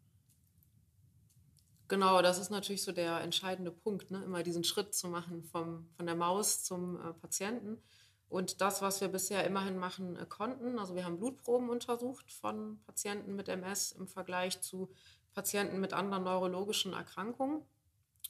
Genau, 1.89 2.23
das 2.23 2.39
ist 2.39 2.51
natürlich 2.51 2.85
so 2.85 2.93
der 2.93 3.21
entscheidende 3.21 3.73
Punkt, 3.73 4.13
ne? 4.13 4.23
immer 4.23 4.45
diesen 4.45 4.63
Schritt 4.63 4.95
zu 4.95 5.09
machen 5.09 5.43
vom, 5.43 5.89
von 5.97 6.07
der 6.07 6.15
Maus 6.15 6.63
zum 6.63 7.01
äh, 7.01 7.13
Patienten. 7.15 7.83
Und 8.29 8.61
das, 8.61 8.81
was 8.81 9.01
wir 9.01 9.09
bisher 9.09 9.45
immerhin 9.45 9.77
machen 9.77 10.17
äh, 10.17 10.27
konnten, 10.27 10.79
also 10.79 10.95
wir 10.95 11.05
haben 11.05 11.19
Blutproben 11.19 11.69
untersucht 11.69 12.31
von 12.31 12.81
Patienten 12.87 13.35
mit 13.35 13.49
MS 13.49 13.91
im 13.91 14.07
Vergleich 14.07 14.61
zu 14.61 14.95
Patienten 15.33 15.81
mit 15.81 15.93
anderen 15.93 16.25
neurologischen 16.25 16.93
Erkrankungen. 16.93 17.63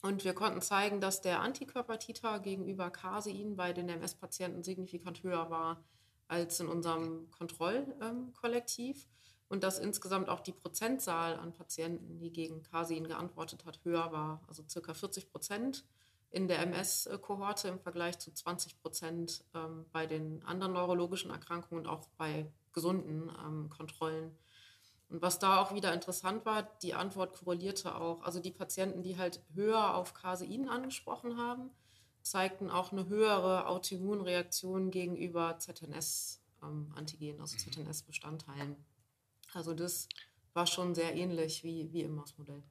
Und 0.02 0.24
wir 0.24 0.34
konnten 0.34 0.62
zeigen, 0.62 1.00
dass 1.00 1.20
der 1.20 1.40
Antikörpertiter 1.40 2.40
gegenüber 2.40 2.90
Casein 2.90 3.56
bei 3.56 3.72
den 3.72 3.88
MS-Patienten 3.88 4.62
signifikant 4.62 5.22
höher 5.22 5.50
war 5.50 5.84
als 6.28 6.60
in 6.60 6.68
unserem 6.68 7.30
Kontrollkollektiv. 7.30 9.06
und 9.48 9.64
dass 9.64 9.80
insgesamt 9.80 10.28
auch 10.28 10.38
die 10.38 10.52
Prozentzahl 10.52 11.34
an 11.34 11.52
Patienten, 11.52 12.20
die 12.20 12.32
gegen 12.32 12.62
Casein 12.62 13.08
geantwortet 13.08 13.64
hat, 13.64 13.80
höher 13.82 14.12
war. 14.12 14.44
Also 14.46 14.62
circa 14.68 14.94
40 14.94 15.32
Prozent 15.32 15.84
in 16.30 16.46
der 16.46 16.60
MS-Kohorte 16.60 17.66
im 17.66 17.80
Vergleich 17.80 18.18
zu 18.20 18.32
20 18.32 18.80
Prozent 18.80 19.44
ähm, 19.54 19.86
bei 19.92 20.06
den 20.06 20.44
anderen 20.44 20.74
neurologischen 20.74 21.32
Erkrankungen 21.32 21.84
und 21.84 21.90
auch 21.90 22.06
bei 22.16 22.50
gesunden 22.72 23.30
ähm, 23.44 23.68
Kontrollen. 23.68 24.36
Und 25.10 25.22
was 25.22 25.40
da 25.40 25.60
auch 25.60 25.74
wieder 25.74 25.92
interessant 25.92 26.46
war, 26.46 26.62
die 26.82 26.94
Antwort 26.94 27.34
korrelierte 27.34 27.96
auch. 27.96 28.22
Also 28.22 28.38
die 28.38 28.52
Patienten, 28.52 29.02
die 29.02 29.18
halt 29.18 29.42
höher 29.54 29.96
auf 29.96 30.14
Casein 30.14 30.68
angesprochen 30.68 31.36
haben, 31.36 31.70
zeigten 32.22 32.70
auch 32.70 32.92
eine 32.92 33.08
höhere 33.08 33.66
Autoimmunreaktion 33.66 34.92
gegenüber 34.92 35.58
ZNS-Antigenen, 35.58 37.36
ähm, 37.36 37.40
also 37.40 37.56
mhm. 37.56 37.72
ZNS-Bestandteilen. 37.72 38.76
Also 39.52 39.74
das 39.74 40.08
war 40.52 40.68
schon 40.68 40.94
sehr 40.94 41.14
ähnlich 41.16 41.64
wie, 41.64 41.92
wie 41.92 42.02
im 42.02 42.14
Mausmodell. 42.14 42.62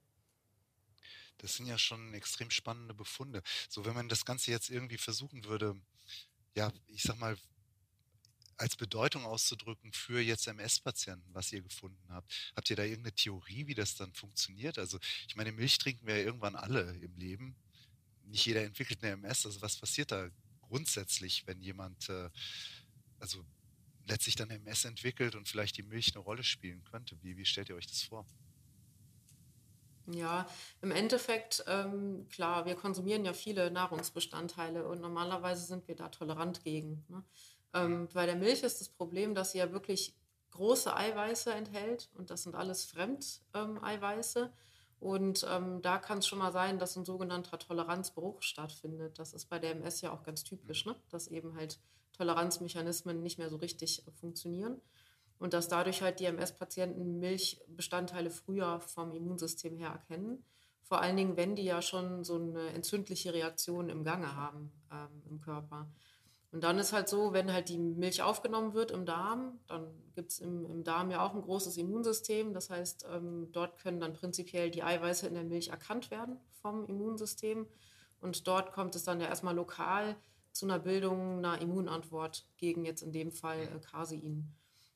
Das 1.39 1.55
sind 1.55 1.67
ja 1.67 1.77
schon 1.77 2.13
extrem 2.13 2.51
spannende 2.51 2.93
Befunde. 2.93 3.41
So, 3.69 3.85
wenn 3.85 3.95
man 3.95 4.07
das 4.07 4.23
Ganze 4.23 4.51
jetzt 4.51 4.69
irgendwie 4.69 4.97
versuchen 4.97 5.43
würde, 5.45 5.75
ja, 6.55 6.71
ich 6.87 7.03
sag 7.03 7.17
mal, 7.19 7.37
als 8.59 8.75
Bedeutung 8.75 9.25
auszudrücken 9.25 9.93
für 9.93 10.19
jetzt 10.19 10.47
MS-Patienten, 10.47 11.33
was 11.33 11.51
ihr 11.51 11.61
gefunden 11.61 12.05
habt. 12.09 12.31
Habt 12.55 12.69
ihr 12.69 12.75
da 12.75 12.83
irgendeine 12.83 13.15
Theorie, 13.15 13.67
wie 13.67 13.73
das 13.73 13.95
dann 13.95 14.13
funktioniert? 14.13 14.77
Also, 14.77 14.99
ich 15.27 15.35
meine, 15.35 15.51
Milch 15.51 15.77
trinken 15.77 16.05
wir 16.05 16.17
ja 16.17 16.25
irgendwann 16.25 16.55
alle 16.55 16.93
im 17.01 17.15
Leben. 17.15 17.55
Nicht 18.25 18.45
jeder 18.45 18.63
entwickelt 18.63 19.01
eine 19.01 19.13
MS. 19.13 19.45
Also, 19.45 19.61
was 19.61 19.77
passiert 19.77 20.11
da 20.11 20.29
grundsätzlich, 20.61 21.47
wenn 21.47 21.61
jemand, 21.61 22.09
äh, 22.09 22.29
also 23.19 23.45
letztlich 24.07 24.35
dann 24.35 24.49
MS 24.49 24.85
entwickelt 24.85 25.35
und 25.35 25.47
vielleicht 25.47 25.77
die 25.77 25.83
Milch 25.83 26.13
eine 26.13 26.23
Rolle 26.23 26.43
spielen 26.43 26.83
könnte? 26.83 27.17
Wie, 27.21 27.37
wie 27.37 27.45
stellt 27.45 27.69
ihr 27.69 27.75
euch 27.75 27.87
das 27.87 28.03
vor? 28.03 28.25
Ja, 30.11 30.47
im 30.81 30.91
Endeffekt, 30.91 31.63
ähm, 31.67 32.27
klar, 32.29 32.65
wir 32.65 32.75
konsumieren 32.75 33.23
ja 33.25 33.33
viele 33.33 33.69
Nahrungsbestandteile 33.69 34.87
und 34.87 35.01
normalerweise 35.01 35.65
sind 35.65 35.87
wir 35.87 35.95
da 35.95 36.09
tolerant 36.09 36.63
gegen. 36.63 37.05
Ne? 37.09 37.23
Ähm, 37.73 38.07
bei 38.13 38.25
der 38.25 38.35
Milch 38.35 38.63
ist 38.63 38.81
das 38.81 38.89
Problem, 38.89 39.35
dass 39.35 39.51
sie 39.51 39.59
ja 39.59 39.71
wirklich 39.71 40.15
große 40.51 40.95
Eiweiße 40.95 41.51
enthält 41.51 42.09
und 42.15 42.29
das 42.29 42.43
sind 42.43 42.55
alles 42.55 42.85
Fremdeiweiße. 42.85 44.39
Ähm, 44.39 44.49
und 44.99 45.47
ähm, 45.49 45.81
da 45.81 45.97
kann 45.97 46.17
es 46.17 46.27
schon 46.27 46.39
mal 46.39 46.51
sein, 46.51 46.77
dass 46.77 46.97
ein 46.97 47.05
sogenannter 47.05 47.57
Toleranzbruch 47.57 48.41
stattfindet. 48.41 49.17
Das 49.17 49.33
ist 49.33 49.45
bei 49.45 49.57
der 49.57 49.71
MS 49.71 50.01
ja 50.01 50.11
auch 50.11 50.23
ganz 50.23 50.43
typisch, 50.43 50.85
ne? 50.85 50.95
dass 51.09 51.27
eben 51.27 51.55
halt 51.55 51.79
Toleranzmechanismen 52.13 53.21
nicht 53.23 53.37
mehr 53.37 53.49
so 53.49 53.55
richtig 53.55 54.05
äh, 54.05 54.11
funktionieren 54.11 54.81
und 55.39 55.53
dass 55.53 55.69
dadurch 55.69 56.01
halt 56.01 56.19
die 56.19 56.25
MS-Patienten 56.25 57.19
Milchbestandteile 57.19 58.29
früher 58.29 58.81
vom 58.81 59.13
Immunsystem 59.13 59.77
her 59.77 59.89
erkennen. 59.89 60.43
Vor 60.83 61.01
allen 61.01 61.15
Dingen, 61.15 61.37
wenn 61.37 61.55
die 61.55 61.63
ja 61.63 61.81
schon 61.81 62.25
so 62.25 62.35
eine 62.35 62.73
entzündliche 62.73 63.33
Reaktion 63.33 63.89
im 63.89 64.03
Gange 64.03 64.35
haben 64.35 64.71
ähm, 64.91 65.23
im 65.29 65.39
Körper. 65.39 65.89
Und 66.51 66.63
dann 66.63 66.79
ist 66.79 66.93
halt 66.93 67.07
so, 67.07 67.31
wenn 67.31 67.53
halt 67.53 67.69
die 67.69 67.77
Milch 67.77 68.23
aufgenommen 68.23 68.73
wird 68.73 68.89
im 68.89 69.05
Darm, 69.05 69.59
dann 69.67 69.87
gibt 70.15 70.31
es 70.31 70.39
im, 70.39 70.65
im, 70.65 70.83
Darm 70.83 71.11
ja 71.11 71.23
auch 71.23 71.35
ein 71.35 71.41
großes 71.41 71.77
Immunsystem. 71.77 72.53
Das 72.53 72.71
heißt, 72.71 73.05
ähm, 73.13 73.51
dort 73.51 73.77
können 73.77 73.99
dann 73.99 74.13
prinzipiell 74.13 74.71
die 74.71 74.81
Eiweiße 74.81 75.27
in 75.27 75.35
der 75.35 75.43
Milch 75.43 75.67
erkannt 75.67 76.09
werden 76.09 76.37
vom 76.61 76.85
Immunsystem. 76.85 77.67
Und 78.19 78.47
dort 78.47 78.73
kommt 78.73 78.95
es 78.95 79.03
dann 79.03 79.21
ja 79.21 79.27
erstmal 79.27 79.55
lokal 79.55 80.15
zu 80.51 80.65
einer 80.65 80.79
Bildung 80.79 81.37
einer 81.37 81.61
Immunantwort 81.61 82.47
gegen 82.57 82.83
jetzt 82.83 83.03
in 83.03 83.11
dem 83.11 83.31
Fall 83.31 83.61
äh, 83.61 83.79
Casein. 83.79 84.51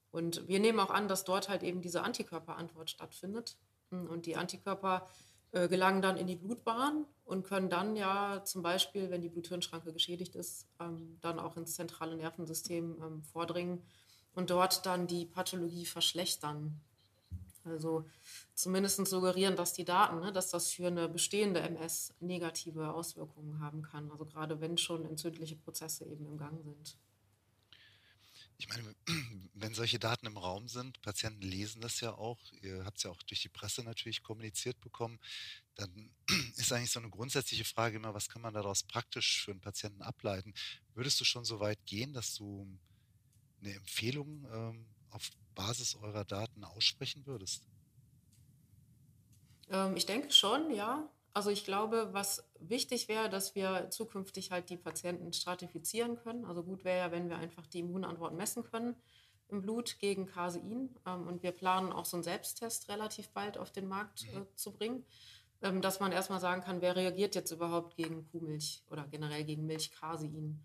Und 0.09 0.47
wir 0.47 0.59
nehmen 0.59 0.79
auch 0.79 0.91
an, 0.91 1.07
dass 1.07 1.23
dort 1.23 1.49
halt 1.49 1.61
eben 1.61 1.81
diese 1.81 2.01
Antikörperantwort 2.01 2.89
stattfindet. 2.89 3.57
Und 3.89 4.25
die 4.25 4.35
Antikörper 4.35 5.07
gelangen 5.53 6.01
dann 6.01 6.17
in 6.17 6.27
die 6.27 6.35
Blutbahn 6.35 7.05
und 7.25 7.43
können 7.43 7.69
dann 7.69 7.95
ja 7.95 8.43
zum 8.43 8.63
Beispiel, 8.63 9.09
wenn 9.09 9.21
die 9.21 9.29
Blut-Hirn-Schranke 9.29 9.93
geschädigt 9.93 10.35
ist, 10.35 10.67
ähm, 10.79 11.17
dann 11.21 11.39
auch 11.39 11.57
ins 11.57 11.75
zentrale 11.75 12.17
Nervensystem 12.17 12.97
ähm, 13.01 13.23
vordringen 13.23 13.83
und 14.33 14.49
dort 14.49 14.85
dann 14.85 15.07
die 15.07 15.25
Pathologie 15.25 15.85
verschlechtern. 15.85 16.81
Also 17.65 18.05
zumindest 18.55 19.05
suggerieren 19.07 19.55
dass 19.55 19.73
die 19.73 19.85
Daten, 19.85 20.19
ne, 20.19 20.33
dass 20.33 20.49
das 20.49 20.71
für 20.71 20.87
eine 20.87 21.07
bestehende 21.07 21.61
MS 21.61 22.13
negative 22.19 22.93
Auswirkungen 22.93 23.59
haben 23.61 23.81
kann. 23.83 24.11
Also 24.11 24.25
gerade 24.25 24.59
wenn 24.59 24.77
schon 24.77 25.05
entzündliche 25.05 25.55
Prozesse 25.55 26.05
eben 26.05 26.25
im 26.25 26.37
Gang 26.37 26.61
sind. 26.63 26.97
Ich 28.57 28.67
meine, 28.67 28.95
wenn 29.53 29.73
solche 29.73 29.99
Daten 29.99 30.25
im 30.25 30.37
Raum 30.37 30.67
sind, 30.67 31.01
Patienten 31.01 31.41
lesen 31.41 31.81
das 31.81 31.99
ja 31.99 32.13
auch, 32.13 32.39
ihr 32.61 32.85
habt 32.85 32.97
es 32.97 33.03
ja 33.03 33.11
auch 33.11 33.21
durch 33.23 33.41
die 33.41 33.49
Presse 33.49 33.83
natürlich 33.83 34.23
kommuniziert 34.23 34.79
bekommen, 34.81 35.19
dann 35.75 36.11
ist 36.57 36.71
eigentlich 36.71 36.91
so 36.91 36.99
eine 36.99 37.09
grundsätzliche 37.09 37.65
Frage 37.65 37.97
immer, 37.97 38.13
was 38.13 38.29
kann 38.29 38.41
man 38.41 38.53
daraus 38.53 38.83
praktisch 38.83 39.43
für 39.43 39.51
einen 39.51 39.61
Patienten 39.61 40.01
ableiten? 40.01 40.53
Würdest 40.93 41.19
du 41.19 41.25
schon 41.25 41.45
so 41.45 41.59
weit 41.59 41.85
gehen, 41.85 42.13
dass 42.13 42.35
du 42.35 42.67
eine 43.61 43.73
Empfehlung 43.73 44.45
ähm, 44.51 44.85
auf 45.09 45.29
Basis 45.55 45.95
eurer 45.95 46.25
Daten 46.25 46.63
aussprechen 46.63 47.25
würdest? 47.25 47.67
Ähm, 49.69 49.95
ich 49.95 50.05
denke 50.05 50.31
schon, 50.31 50.73
ja. 50.73 51.09
Also 51.33 51.49
ich 51.49 51.65
glaube, 51.65 52.09
was 52.11 52.47
wichtig 52.59 53.07
wäre, 53.07 53.27
dass 53.27 53.55
wir 53.55 53.89
zukünftig 53.89 54.51
halt 54.51 54.69
die 54.69 54.77
Patienten 54.77 55.33
stratifizieren 55.33 56.15
können. 56.17 56.45
Also 56.45 56.63
gut 56.63 56.83
wäre 56.83 56.99
ja, 56.99 57.11
wenn 57.11 57.29
wir 57.29 57.37
einfach 57.37 57.65
die 57.65 57.79
Immunantwort 57.79 58.35
messen 58.35 58.63
können 58.63 58.95
im 59.49 59.61
Blut 59.61 59.97
gegen 59.99 60.27
Casein. 60.27 60.95
Ähm, 61.05 61.27
und 61.27 61.41
wir 61.41 61.51
planen 61.51 61.91
auch 61.91 62.05
so 62.05 62.17
einen 62.17 62.23
Selbsttest 62.23 62.87
relativ 62.89 63.29
bald 63.29 63.57
auf 63.57 63.71
den 63.71 63.87
Markt 63.87 64.25
äh, 64.25 64.45
zu 64.55 64.71
bringen, 64.73 65.05
ähm, 65.61 65.81
dass 65.81 65.99
man 65.99 66.11
erstmal 66.11 66.39
sagen 66.39 66.61
kann, 66.61 66.81
wer 66.81 66.95
reagiert 66.95 67.33
jetzt 67.35 67.51
überhaupt 67.51 67.95
gegen 67.95 68.29
Kuhmilch 68.29 68.83
oder 68.91 69.07
generell 69.07 69.43
gegen 69.43 69.65
Milch-Casein. 69.65 70.63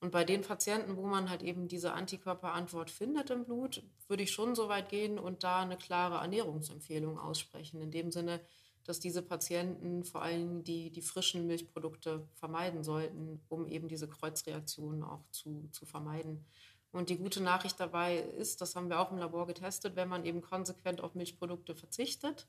Und 0.00 0.12
bei 0.12 0.24
den 0.24 0.42
Patienten, 0.42 0.96
wo 0.96 1.02
man 1.02 1.28
halt 1.28 1.42
eben 1.42 1.66
diese 1.66 1.92
Antikörperantwort 1.92 2.90
findet 2.90 3.30
im 3.30 3.44
Blut, 3.44 3.82
würde 4.06 4.22
ich 4.22 4.30
schon 4.30 4.54
so 4.54 4.68
weit 4.68 4.88
gehen 4.88 5.18
und 5.18 5.42
da 5.42 5.60
eine 5.60 5.76
klare 5.76 6.22
Ernährungsempfehlung 6.22 7.18
aussprechen. 7.18 7.80
In 7.80 7.90
dem 7.90 8.12
Sinne, 8.12 8.40
dass 8.84 9.00
diese 9.00 9.22
Patienten 9.22 10.04
vor 10.04 10.22
allem 10.22 10.62
die, 10.62 10.90
die 10.90 11.02
frischen 11.02 11.46
Milchprodukte 11.46 12.26
vermeiden 12.34 12.84
sollten, 12.84 13.40
um 13.48 13.66
eben 13.66 13.88
diese 13.88 14.08
Kreuzreaktionen 14.08 15.02
auch 15.02 15.24
zu, 15.30 15.68
zu 15.72 15.84
vermeiden. 15.84 16.46
Und 16.90 17.10
die 17.10 17.18
gute 17.18 17.42
Nachricht 17.42 17.78
dabei 17.80 18.18
ist, 18.18 18.60
das 18.60 18.76
haben 18.76 18.88
wir 18.88 19.00
auch 19.00 19.10
im 19.10 19.18
Labor 19.18 19.46
getestet, 19.46 19.94
wenn 19.96 20.08
man 20.08 20.24
eben 20.24 20.40
konsequent 20.40 21.02
auf 21.02 21.14
Milchprodukte 21.14 21.74
verzichtet, 21.74 22.46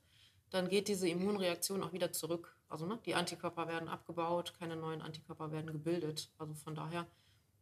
dann 0.50 0.70
geht 0.70 0.88
diese 0.88 1.10
Immunreaktion 1.10 1.84
auch 1.84 1.94
wieder 1.94 2.12
zurück. 2.12 2.56
Also 2.70 2.86
ne, 2.86 3.00
die 3.06 3.16
Antikörper 3.16 3.68
werden 3.68 3.90
abgebaut, 3.90 4.54
keine 4.58 4.76
neuen 4.76 5.02
Antikörper 5.02 5.52
werden 5.52 5.72
gebildet. 5.72 6.32
Also 6.38 6.54
von 6.54 6.74
daher 6.74 7.06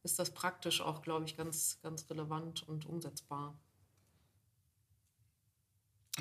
ist 0.08 0.20
das 0.20 0.34
praktisch 0.34 0.80
auch, 0.80 1.02
glaube 1.02 1.26
ich, 1.26 1.36
ganz, 1.36 1.80
ganz 1.82 2.10
relevant 2.10 2.64
und 2.64 2.86
umsetzbar. 2.86 3.60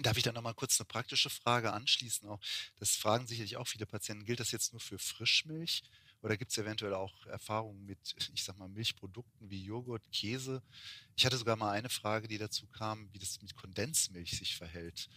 Darf 0.03 0.17
ich 0.17 0.25
da 0.25 0.33
nochmal 0.33 0.55
kurz 0.55 0.81
eine 0.81 0.87
praktische 0.87 1.31
Frage 1.31 1.73
anschließen? 1.73 2.29
Auch, 2.29 2.41
das 2.81 2.97
fragen 2.97 3.29
sicherlich 3.29 3.57
auch 3.57 3.69
viele 3.69 3.87
Patienten. 3.87 4.25
Gilt 4.25 4.41
das 4.41 4.51
jetzt 4.51 4.73
nur 4.73 4.81
für 4.81 4.99
Frischmilch 4.99 5.85
oder 6.21 6.37
gibt 6.37 6.51
es 6.51 6.59
eventuell 6.59 6.95
auch 6.95 7.27
Erfahrungen 7.27 7.87
mit, 7.87 8.17
ich 8.35 8.43
sag 8.43 8.59
mal, 8.59 8.69
Milchprodukten 8.69 9.49
wie 9.49 9.63
Joghurt, 9.63 10.03
Käse? 10.11 10.65
Ich 11.15 11.25
hatte 11.25 11.37
sogar 11.37 11.55
mal 11.55 11.71
eine 11.71 11.89
Frage, 11.89 12.27
die 12.27 12.39
dazu 12.39 12.67
kam, 12.67 13.09
wie 13.13 13.21
das 13.21 13.41
mit 13.41 13.55
Kondensmilch 13.55 14.37
sich 14.37 14.57
verhält. 14.57 15.09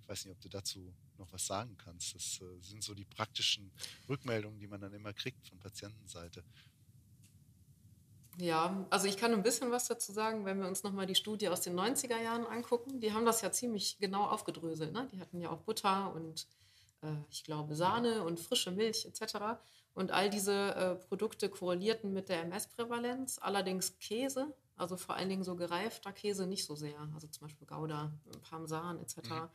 Ich 0.00 0.08
weiß 0.08 0.24
nicht, 0.24 0.34
ob 0.34 0.40
du 0.40 0.48
dazu 0.48 0.94
noch 1.18 1.30
was 1.30 1.46
sagen 1.46 1.76
kannst. 1.76 2.14
Das 2.14 2.40
äh, 2.40 2.60
sind 2.62 2.82
so 2.82 2.94
die 2.94 3.04
praktischen 3.04 3.70
Rückmeldungen, 4.08 4.58
die 4.58 4.66
man 4.66 4.80
dann 4.80 4.94
immer 4.94 5.12
kriegt 5.12 5.46
von 5.46 5.58
Patientenseite. 5.58 6.42
Ja, 8.38 8.86
also 8.90 9.06
ich 9.06 9.16
kann 9.16 9.32
ein 9.32 9.42
bisschen 9.42 9.70
was 9.70 9.86
dazu 9.86 10.12
sagen, 10.12 10.44
wenn 10.44 10.60
wir 10.60 10.66
uns 10.66 10.82
nochmal 10.82 11.06
die 11.06 11.14
Studie 11.14 11.48
aus 11.48 11.60
den 11.60 11.78
90er 11.78 12.20
Jahren 12.20 12.46
angucken. 12.46 13.00
Die 13.00 13.12
haben 13.12 13.24
das 13.24 13.40
ja 13.42 13.52
ziemlich 13.52 13.98
genau 13.98 14.24
aufgedröselt. 14.24 14.92
Ne? 14.92 15.08
Die 15.12 15.20
hatten 15.20 15.40
ja 15.40 15.50
auch 15.50 15.60
Butter 15.60 16.12
und 16.14 16.46
äh, 17.02 17.14
ich 17.30 17.44
glaube 17.44 17.76
Sahne 17.76 18.24
und 18.24 18.40
frische 18.40 18.70
Milch 18.70 19.06
etc. 19.06 19.60
Und 19.94 20.10
all 20.10 20.30
diese 20.30 20.74
äh, 20.74 20.94
Produkte 20.96 21.48
korrelierten 21.48 22.12
mit 22.12 22.28
der 22.28 22.42
MS-Prävalenz. 22.42 23.38
Allerdings 23.40 23.98
Käse, 23.98 24.52
also 24.76 24.96
vor 24.96 25.14
allen 25.14 25.28
Dingen 25.28 25.44
so 25.44 25.54
gereifter 25.54 26.12
Käse, 26.12 26.46
nicht 26.46 26.64
so 26.64 26.74
sehr. 26.74 26.98
Also 27.14 27.28
zum 27.28 27.46
Beispiel 27.46 27.66
Gouda, 27.66 28.12
Parmesan 28.42 28.98
etc. 29.00 29.16
Mhm. 29.30 29.48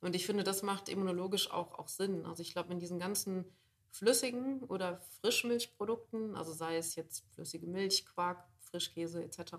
Und 0.00 0.16
ich 0.16 0.26
finde, 0.26 0.42
das 0.42 0.62
macht 0.62 0.88
immunologisch 0.88 1.50
auch, 1.50 1.78
auch 1.78 1.88
Sinn. 1.88 2.26
Also 2.26 2.42
ich 2.42 2.52
glaube, 2.52 2.72
in 2.72 2.80
diesen 2.80 2.98
ganzen 2.98 3.44
flüssigen 3.90 4.62
oder 4.64 5.00
Frischmilchprodukten, 5.20 6.36
also 6.36 6.52
sei 6.52 6.76
es 6.76 6.94
jetzt 6.96 7.24
flüssige 7.34 7.66
Milch, 7.66 8.06
Quark, 8.06 8.44
Frischkäse 8.60 9.22
etc., 9.22 9.54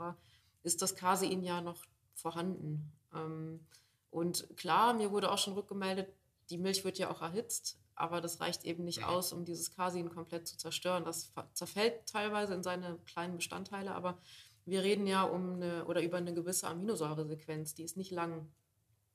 ist 0.64 0.82
das 0.82 0.96
Casein 0.96 1.44
ja 1.44 1.62
noch 1.62 1.86
vorhanden. 2.14 2.92
Ähm, 3.14 3.66
und 4.12 4.48
klar, 4.58 4.94
mir 4.94 5.12
wurde 5.12 5.32
auch 5.32 5.38
schon 5.38 5.54
rückgemeldet, 5.54 6.14
die 6.50 6.58
Milch 6.58 6.84
wird 6.86 6.98
ja 6.98 7.10
auch 7.12 7.22
erhitzt, 7.22 7.80
aber 7.96 8.22
das 8.22 8.40
reicht 8.40 8.64
eben 8.64 8.84
nicht 8.84 9.04
aus, 9.04 9.34
um 9.34 9.44
dieses 9.44 9.76
Casein 9.76 10.10
komplett 10.10 10.48
zu 10.48 10.58
zerstören. 10.58 11.04
Das 11.04 11.34
zerfällt 11.54 12.06
teilweise 12.06 12.54
in 12.54 12.64
seine 12.64 12.98
kleinen 13.06 13.38
Bestandteile, 13.38 13.94
aber 13.96 14.18
wir 14.66 14.84
reden 14.84 15.08
ja 15.08 15.24
um 15.24 15.56
eine 15.56 15.86
oder 15.86 16.02
über 16.02 16.18
eine 16.18 16.34
gewisse 16.34 16.68
Aminosäuresequenz, 16.68 17.74
die 17.74 17.84
ist 17.84 17.98
nicht 17.98 18.12
lang. 18.12 18.48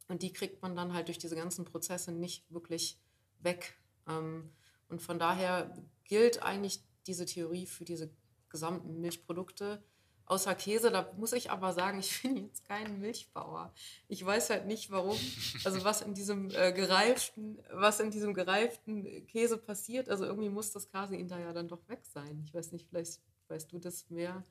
Und 0.08 0.22
die 0.22 0.32
kriegt 0.32 0.62
man 0.62 0.74
dann 0.74 0.92
halt 0.94 1.08
durch 1.08 1.18
diese 1.18 1.36
ganzen 1.36 1.64
Prozesse 1.64 2.10
nicht 2.10 2.50
wirklich 2.50 2.98
weg. 3.40 3.78
Ähm, 4.08 4.50
und 4.92 5.00
von 5.00 5.18
daher 5.18 5.74
gilt 6.04 6.42
eigentlich 6.42 6.80
diese 7.06 7.24
Theorie 7.24 7.66
für 7.66 7.84
diese 7.84 8.10
gesamten 8.50 9.00
Milchprodukte. 9.00 9.82
Außer 10.26 10.54
Käse, 10.54 10.90
da 10.90 11.10
muss 11.16 11.32
ich 11.32 11.50
aber 11.50 11.72
sagen, 11.72 11.98
ich 11.98 12.12
bin 12.22 12.36
jetzt 12.36 12.64
kein 12.68 13.00
Milchbauer. 13.00 13.74
Ich 14.08 14.24
weiß 14.24 14.50
halt 14.50 14.66
nicht, 14.66 14.90
warum, 14.90 15.18
also 15.64 15.82
was 15.82 16.02
in 16.02 16.14
diesem 16.14 16.50
äh, 16.50 16.72
gereiften, 16.72 17.58
was 17.72 18.00
in 18.00 18.10
diesem 18.10 18.34
gereiften 18.34 19.26
Käse 19.26 19.56
passiert. 19.56 20.10
Also 20.10 20.24
irgendwie 20.26 20.50
muss 20.50 20.72
das 20.72 20.90
Casein 20.90 21.26
da 21.26 21.40
ja 21.40 21.54
dann 21.54 21.68
doch 21.68 21.88
weg 21.88 22.02
sein. 22.04 22.42
Ich 22.44 22.52
weiß 22.52 22.72
nicht, 22.72 22.86
vielleicht 22.88 23.20
weißt 23.48 23.72
du 23.72 23.78
das 23.78 24.10
mehr. 24.10 24.44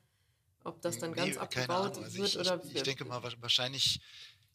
Ob 0.64 0.82
das 0.82 0.98
dann 0.98 1.12
ganz 1.12 1.36
nee, 1.36 1.38
abgebaut 1.38 1.98
also 1.98 2.18
wird 2.18 2.28
ich, 2.28 2.38
oder. 2.38 2.60
Ich, 2.64 2.74
ich 2.74 2.82
denke 2.82 3.04
mal, 3.04 3.22
wahrscheinlich, 3.22 4.00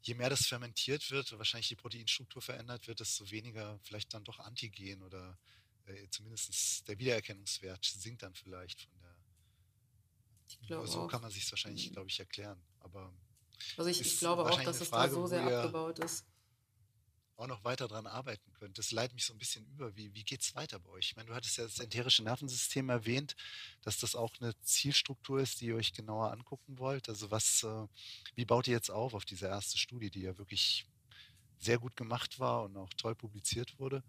je 0.02 0.16
mehr 0.16 0.30
das 0.30 0.46
fermentiert 0.46 1.10
wird, 1.12 1.38
wahrscheinlich 1.38 1.70
die 1.70 1.76
Proteinstruktur 1.76 2.42
verändert 2.42 2.88
wird, 2.88 3.00
desto 3.00 3.30
weniger 3.32 3.80
vielleicht 3.84 4.14
dann 4.14 4.26
doch 4.26 4.40
Antigen 4.40 5.02
oder 5.02 5.38
äh, 5.88 6.10
zumindest 6.10 6.88
der 6.88 6.98
Wiedererkennungswert 7.00 7.84
sinkt 7.86 8.24
dann 8.24 8.34
vielleicht 8.34 8.82
von 8.82 9.02
der. 9.02 10.88
So 10.88 11.02
auch. 11.02 11.08
kann 11.08 11.22
man 11.22 11.32
sich 11.32 11.44
es 11.44 11.52
wahrscheinlich, 11.52 11.90
mhm. 11.90 11.94
glaube 11.94 12.10
ich, 12.10 12.20
erklären. 12.20 12.62
Aber 12.80 13.14
also 13.76 13.90
ich, 13.90 14.02
ich 14.02 14.20
glaube 14.20 14.44
auch, 14.46 14.64
dass 14.64 14.82
es 14.82 14.90
Frage, 14.90 15.10
da 15.10 15.16
so 15.16 15.28
sehr 15.28 15.44
abgebaut 15.44 16.00
ist 16.00 16.26
auch 17.38 17.48
noch 17.48 17.64
weiter 17.64 17.88
daran 17.88 18.08
arbeiten 18.08 18.52
könnt. 18.54 18.78
Das 18.78 18.92
leitet 18.92 19.14
mich 19.14 19.26
so 19.26 19.34
ein 19.34 19.38
bisschen 19.38 19.66
über. 19.68 19.96
Wie, 19.96 20.14
wie 20.14 20.24
geht 20.24 20.42
es 20.42 20.56
weiter 20.56 20.80
bei 20.80 20.90
euch? 20.90 21.10
Ich 21.10 21.16
meine, 21.16 21.30
du 21.30 21.36
hattest 21.36 21.58
ja 21.58 21.64
das 21.64 21.80
enterische 21.80 22.24
Nervensystem 22.24 22.90
erwähnt, 22.90 23.36
dass 23.82 24.00
das 24.00 24.16
auch 24.16 24.34
eine 24.40 24.60
Zielstruktur 24.62 25.40
ist, 25.40 25.62
die 25.62 25.68
ihr 25.68 25.76
euch 25.76 25.94
genauer 25.94 26.32
angucken 26.32 26.80
wollt. 26.80 27.10
Also 27.10 27.30
was, 27.30 27.64
äh, 27.64 27.88
wie 28.36 28.46
baut 28.46 28.68
ihr 28.68 28.74
jetzt 28.74 28.90
auf 28.90 29.14
auf 29.14 29.24
diese 29.24 29.48
erste 29.48 29.78
Studie, 29.78 30.10
die 30.10 30.22
ja 30.22 30.38
wirklich 30.38 30.88
sehr 31.60 31.78
gut 31.78 31.96
gemacht 31.96 32.40
war 32.40 32.64
und 32.64 32.76
auch 32.76 32.90
toll 32.98 33.16
publiziert 33.16 33.78
wurde? 33.80 34.04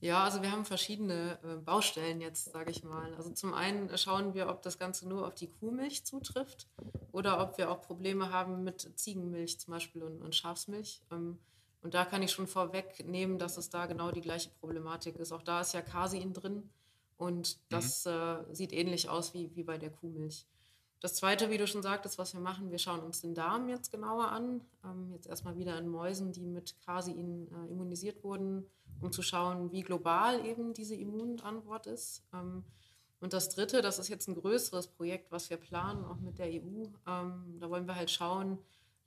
Ja, 0.00 0.24
also 0.24 0.40
wir 0.40 0.50
haben 0.50 0.64
verschiedene 0.64 1.38
äh, 1.42 1.56
Baustellen 1.56 2.22
jetzt, 2.22 2.52
sage 2.52 2.70
ich 2.70 2.82
mal. 2.84 3.14
Also 3.14 3.30
zum 3.30 3.52
einen 3.52 3.96
schauen 3.98 4.32
wir, 4.32 4.48
ob 4.48 4.62
das 4.62 4.78
Ganze 4.78 5.06
nur 5.06 5.26
auf 5.26 5.34
die 5.34 5.48
Kuhmilch 5.48 6.04
zutrifft 6.04 6.68
oder 7.12 7.42
ob 7.42 7.58
wir 7.58 7.70
auch 7.70 7.82
Probleme 7.82 8.32
haben 8.32 8.64
mit 8.64 8.98
Ziegenmilch 8.98 9.60
zum 9.60 9.72
Beispiel 9.72 10.02
und, 10.02 10.22
und 10.22 10.34
Schafsmilch. 10.34 11.02
Ähm, 11.10 11.38
und 11.82 11.94
da 11.94 12.04
kann 12.06 12.22
ich 12.22 12.32
schon 12.32 12.46
vorwegnehmen, 12.46 13.38
dass 13.38 13.58
es 13.58 13.68
da 13.68 13.86
genau 13.86 14.10
die 14.10 14.20
gleiche 14.22 14.50
Problematik 14.60 15.16
ist. 15.16 15.32
Auch 15.32 15.42
da 15.42 15.60
ist 15.60 15.74
ja 15.74 15.82
Casein 15.82 16.32
drin 16.32 16.70
und 17.18 17.58
das 17.70 18.06
mhm. 18.06 18.12
äh, 18.12 18.54
sieht 18.54 18.72
ähnlich 18.72 19.10
aus 19.10 19.34
wie, 19.34 19.54
wie 19.54 19.64
bei 19.64 19.76
der 19.76 19.90
Kuhmilch. 19.90 20.46
Das 21.00 21.14
Zweite, 21.14 21.48
wie 21.48 21.56
du 21.56 21.66
schon 21.66 21.82
sagtest, 21.82 22.18
was 22.18 22.34
wir 22.34 22.40
machen, 22.40 22.70
wir 22.70 22.78
schauen 22.78 23.00
uns 23.00 23.22
den 23.22 23.34
Darm 23.34 23.70
jetzt 23.70 23.90
genauer 23.90 24.30
an. 24.32 24.60
Ähm, 24.84 25.10
jetzt 25.12 25.26
erstmal 25.26 25.56
wieder 25.56 25.78
in 25.78 25.88
Mäusen, 25.88 26.32
die 26.32 26.44
mit 26.44 26.76
Casein 26.84 27.48
äh, 27.50 27.70
immunisiert 27.70 28.22
wurden, 28.22 28.66
um 29.00 29.10
zu 29.10 29.22
schauen, 29.22 29.72
wie 29.72 29.80
global 29.80 30.44
eben 30.44 30.74
diese 30.74 30.94
Immunantwort 30.94 31.86
ist. 31.86 32.22
Ähm, 32.34 32.64
und 33.18 33.32
das 33.32 33.48
Dritte, 33.48 33.80
das 33.80 33.98
ist 33.98 34.08
jetzt 34.08 34.28
ein 34.28 34.34
größeres 34.34 34.88
Projekt, 34.88 35.32
was 35.32 35.48
wir 35.48 35.56
planen, 35.56 36.04
auch 36.04 36.20
mit 36.20 36.38
der 36.38 36.48
EU. 36.48 36.84
Ähm, 37.06 37.58
da 37.58 37.70
wollen 37.70 37.86
wir 37.86 37.96
halt 37.96 38.10
schauen, 38.10 38.58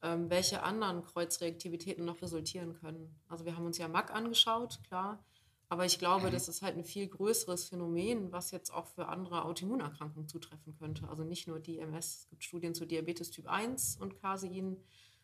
ähm, 0.02 0.32
welche 0.32 0.64
anderen 0.64 1.04
Kreuzreaktivitäten 1.04 2.06
noch 2.06 2.24
resultieren 2.24 2.74
können. 2.74 3.16
Also 3.28 3.46
wir 3.46 3.56
haben 3.56 3.68
uns 3.68 3.78
ja 3.78 3.88
MAC 3.88 4.14
angeschaut, 4.14 4.80
klar, 4.88 5.24
aber 5.70 5.86
ich 5.86 6.00
glaube, 6.00 6.28
mhm. 6.28 6.32
das 6.32 6.48
ist 6.48 6.62
halt 6.62 6.78
ein 6.78 6.84
viel 6.84 7.08
größeres 7.08 7.66
Phänomen, 7.66 8.32
was 8.32 8.52
jetzt 8.52 8.72
auch 8.72 8.88
für 8.88 9.08
andere 9.08 9.46
Autoimmunerkrankungen 9.46 10.28
zutreffen 10.28 10.76
könnte. 10.78 11.08
Also 11.08 11.24
nicht 11.24 11.48
nur 11.48 11.60
die 11.60 11.80
MS, 11.80 12.20
es 12.22 12.30
gibt 12.30 12.44
Studien 12.44 12.76
zu 12.76 12.86
Diabetes 12.86 13.32
Typ 13.32 13.48
1 13.48 13.98
und 13.98 14.20
Casein, 14.20 14.78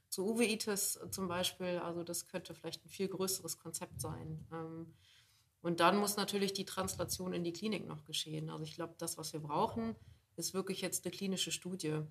zu 0.10 0.26
Uveitis 0.26 1.00
zum 1.12 1.28
Beispiel. 1.28 1.80
Also 1.80 2.04
das 2.04 2.28
könnte 2.28 2.56
vielleicht 2.56 2.84
ein 2.84 2.90
viel 2.90 3.08
größeres 3.08 3.60
Konzept 3.60 4.02
sein. 4.02 4.44
Ähm, 4.52 4.94
und 5.62 5.82
dann 5.82 5.98
muss 5.98 6.18
natürlich 6.18 6.54
die 6.54 6.66
Translation 6.66 7.34
in 7.34 7.44
die 7.44 7.54
Klinik 7.54 7.88
noch 7.88 8.06
geschehen. 8.06 8.50
Also 8.50 8.64
ich 8.64 8.74
glaube, 8.74 8.96
das, 8.98 9.20
was 9.20 9.34
wir 9.34 9.40
brauchen, 9.40 9.96
ist 10.36 10.56
wirklich 10.56 10.82
jetzt 10.82 11.06
eine 11.06 11.12
klinische 11.12 11.52
Studie 11.52 12.02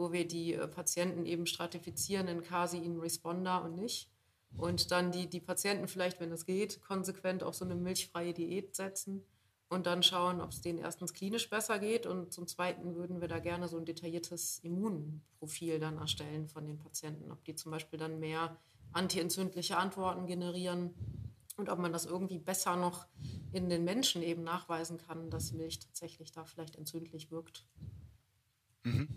wo 0.00 0.12
wir 0.12 0.26
die 0.26 0.54
äh, 0.54 0.66
Patienten 0.66 1.26
eben 1.26 1.46
stratifizieren 1.46 2.26
in 2.26 2.42
Casein 2.42 2.98
Responder 2.98 3.62
und 3.62 3.76
nicht. 3.76 4.09
Und 4.56 4.90
dann 4.90 5.12
die, 5.12 5.28
die 5.28 5.40
Patienten 5.40 5.88
vielleicht, 5.88 6.20
wenn 6.20 6.32
es 6.32 6.44
geht, 6.44 6.82
konsequent 6.82 7.42
auf 7.42 7.54
so 7.54 7.64
eine 7.64 7.74
milchfreie 7.74 8.34
Diät 8.34 8.74
setzen 8.74 9.24
und 9.70 9.86
dann 9.86 10.02
schauen, 10.02 10.40
ob 10.40 10.50
es 10.50 10.60
denen 10.60 10.80
erstens 10.80 11.14
klinisch 11.14 11.48
besser 11.48 11.78
geht 11.78 12.04
und 12.04 12.32
zum 12.32 12.48
Zweiten 12.48 12.96
würden 12.96 13.20
wir 13.20 13.28
da 13.28 13.38
gerne 13.38 13.68
so 13.68 13.78
ein 13.78 13.84
detailliertes 13.84 14.58
Immunprofil 14.64 15.78
dann 15.78 15.98
erstellen 15.98 16.48
von 16.48 16.66
den 16.66 16.78
Patienten, 16.78 17.30
ob 17.30 17.44
die 17.44 17.54
zum 17.54 17.70
Beispiel 17.70 17.98
dann 17.98 18.18
mehr 18.18 18.58
antientzündliche 18.92 19.76
Antworten 19.76 20.26
generieren 20.26 20.92
und 21.56 21.68
ob 21.68 21.78
man 21.78 21.92
das 21.92 22.04
irgendwie 22.04 22.38
besser 22.38 22.74
noch 22.76 23.06
in 23.52 23.68
den 23.68 23.84
Menschen 23.84 24.22
eben 24.22 24.42
nachweisen 24.42 24.98
kann, 24.98 25.30
dass 25.30 25.52
Milch 25.52 25.78
tatsächlich 25.78 26.32
da 26.32 26.44
vielleicht 26.44 26.74
entzündlich 26.74 27.30
wirkt. 27.30 27.64
Mhm. 28.82 29.08